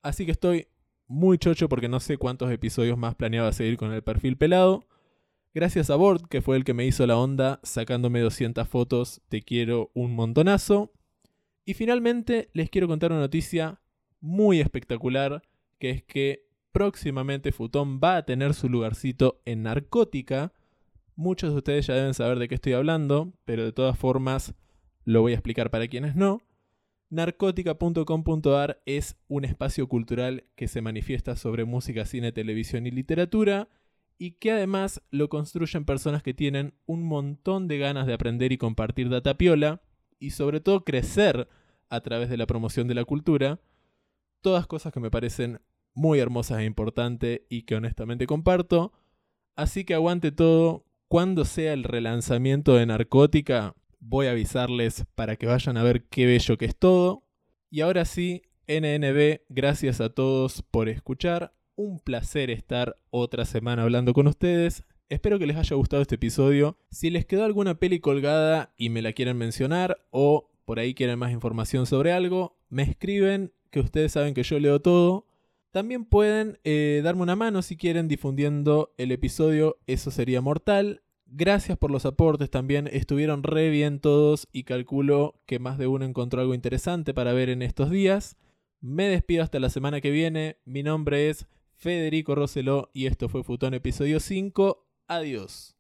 Así 0.03 0.27
que 0.27 0.33
estoy 0.33 0.69
muy 1.09 1.39
chocho 1.39 1.69
porque 1.69 1.89
no 1.89 1.99
sé 1.99 2.19
cuántos 2.19 2.53
episodios 2.53 2.97
más 2.97 3.17
planeaba 3.17 3.53
seguir 3.53 3.77
con 3.77 3.93
el 3.93 4.03
perfil 4.03 4.37
pelado. 4.37 4.87
Gracias 5.55 5.91
a 5.91 5.97
Bord, 5.97 6.29
que 6.29 6.41
fue 6.41 6.57
el 6.57 6.65
que 6.65 6.75
me 6.75 6.87
hizo 6.87 7.05
la 7.07 7.17
onda 7.17 7.59
sacándome 7.65 8.21
200 8.21 8.69
fotos, 8.69 9.23
te 9.29 9.43
quiero 9.43 9.91
un 9.95 10.15
montonazo. 10.15 10.93
Y 11.65 11.75
finalmente 11.75 12.49
les 12.53 12.71
quiero 12.71 12.87
contar 12.87 13.11
una 13.11 13.23
noticia 13.23 13.81
muy 14.21 14.61
espectacular, 14.61 15.43
que 15.79 15.91
es 15.91 16.03
que 16.05 16.46
próximamente 16.77 17.53
Futón 17.53 18.01
va 18.05 18.19
a 18.19 18.27
tener 18.27 18.53
su 18.53 18.69
lugarcito 18.69 19.41
en 19.47 19.63
Narcótica. 19.63 20.53
Muchos 21.15 21.53
de 21.53 21.57
ustedes 21.57 21.87
ya 21.87 21.95
deben 21.95 22.13
saber 22.13 22.39
de 22.39 22.49
qué 22.49 22.57
estoy 22.57 22.75
hablando, 22.75 23.33
pero 23.47 23.65
de 23.65 23.73
todas 23.73 23.99
formas 23.99 24.55
lo 25.07 25.23
voy 25.23 25.33
a 25.33 25.37
explicar 25.37 25.71
para 25.71 25.89
quienes 25.89 26.17
no. 26.17 26.43
Narcótica.com.ar 27.09 28.83
es 28.85 29.17
un 29.27 29.47
espacio 29.47 29.89
cultural 29.89 30.45
que 30.55 30.69
se 30.69 30.83
manifiesta 30.83 31.35
sobre 31.35 31.65
música, 31.65 32.05
cine, 32.05 32.31
televisión 32.31 32.87
y 32.87 32.91
literatura 32.91 33.71
y 34.19 34.33
que 34.33 34.53
además 34.53 35.01
lo 35.11 35.31
construyen 35.31 35.87
personas 35.87 36.23
que 36.23 36.35
tienen 36.35 36.75
un 36.85 37.05
montón 37.05 37.69
de 37.69 37.79
ganas 37.79 38.07
de 38.07 38.13
aprender 38.13 38.53
y 38.53 38.59
compartir 38.59 39.09
data 39.09 39.39
piola 39.39 39.81
y 40.19 40.33
sobre 40.33 40.61
todo 40.61 40.85
crecer 40.85 41.49
a 41.89 42.03
través 42.03 42.29
de 42.29 42.37
la 42.37 42.47
promoción 42.47 42.87
de 42.87 42.97
la 42.97 43.07
cultura. 43.07 43.61
Todas 44.43 44.67
cosas 44.67 44.93
que 44.93 45.01
me 45.01 45.11
parecen 45.11 45.63
muy 45.97 46.21
hermosas 46.21 46.61
e 46.61 46.65
importantes 46.65 47.41
y 47.49 47.63
que 47.63 47.75
honestamente 47.75 48.27
comparto. 48.27 48.93
Así 49.57 49.85
que 49.85 49.95
aguante 49.95 50.31
todo. 50.31 50.85
Cuando 51.09 51.45
sea 51.45 51.73
el 51.73 51.85
relanzamiento 51.85 52.75
de 52.75 52.87
Narcótica, 52.87 53.75
voy 53.99 54.27
a 54.27 54.33
avisarles 54.33 55.07
para 55.15 55.37
que 55.37 55.47
vayan 55.47 55.77
a 55.77 55.83
ver 55.83 56.05
qué 56.05 56.27
bello 56.27 56.59
que 56.59 56.67
es 56.67 56.77
todo. 56.77 57.25
Y 57.71 57.81
ahora 57.81 58.05
sí, 58.05 58.43
NNB, 58.69 59.41
gracias 59.49 60.01
a 60.01 60.11
todos 60.11 60.63
por 60.63 60.89
escuchar. 60.89 61.55
Un 61.75 61.99
placer 61.99 62.51
estar 62.51 62.99
otra 63.11 63.45
semana 63.45 63.83
hablando 63.83 64.13
con 64.13 64.27
ustedes. 64.27 64.85
Espero 65.09 65.39
que 65.39 65.47
les 65.47 65.57
haya 65.57 65.77
gustado 65.77 66.03
este 66.03 66.17
episodio. 66.17 66.77
Si 66.91 67.11
les 67.11 67.25
quedó 67.25 67.45
alguna 67.45 67.79
peli 67.79 68.01
colgada 68.01 68.75
y 68.77 68.91
me 68.91 69.03
la 69.03 69.13
quieren 69.13 69.39
mencionar 69.39 70.05
o 70.11 70.51
por 70.65 70.79
ahí 70.79 70.95
quieren 70.95 71.19
más 71.19 71.33
información 71.33 71.87
sobre 71.87 72.13
algo, 72.13 72.59
me 72.69 72.83
escriben, 72.83 73.53
que 73.71 73.81
ustedes 73.81 74.13
saben 74.13 74.35
que 74.35 74.43
yo 74.43 74.59
leo 74.59 74.81
todo. 74.81 75.26
También 75.77 76.07
pueden 76.07 76.59
eh, 76.65 77.03
darme 77.05 77.21
una 77.21 77.37
mano 77.37 77.61
si 77.61 77.77
quieren 77.77 78.09
difundiendo 78.09 78.95
el 78.97 79.13
episodio, 79.13 79.77
eso 79.87 80.11
sería 80.11 80.41
mortal. 80.41 81.03
Gracias 81.27 81.77
por 81.77 81.91
los 81.91 82.07
aportes 82.07 82.49
también, 82.49 82.89
estuvieron 82.91 83.43
re 83.43 83.69
bien 83.69 84.01
todos 84.01 84.49
y 84.53 84.65
calculo 84.65 85.39
que 85.45 85.59
más 85.59 85.77
de 85.77 85.87
uno 85.87 86.07
encontró 86.07 86.41
algo 86.41 86.55
interesante 86.55 87.13
para 87.13 87.35
ver 87.35 87.51
en 87.51 87.61
estos 87.61 87.91
días. 87.91 88.39
Me 88.81 89.07
despido 89.07 89.43
hasta 89.43 89.61
la 89.61 89.69
semana 89.69 90.01
que 90.01 90.11
viene, 90.11 90.57
mi 90.65 90.83
nombre 90.83 91.29
es 91.29 91.45
Federico 91.75 92.35
Roseló 92.35 92.89
y 92.95 93.05
esto 93.05 93.29
fue 93.29 93.45
Futón 93.45 93.75
episodio 93.75 94.19
5, 94.19 94.83
adiós. 95.09 95.76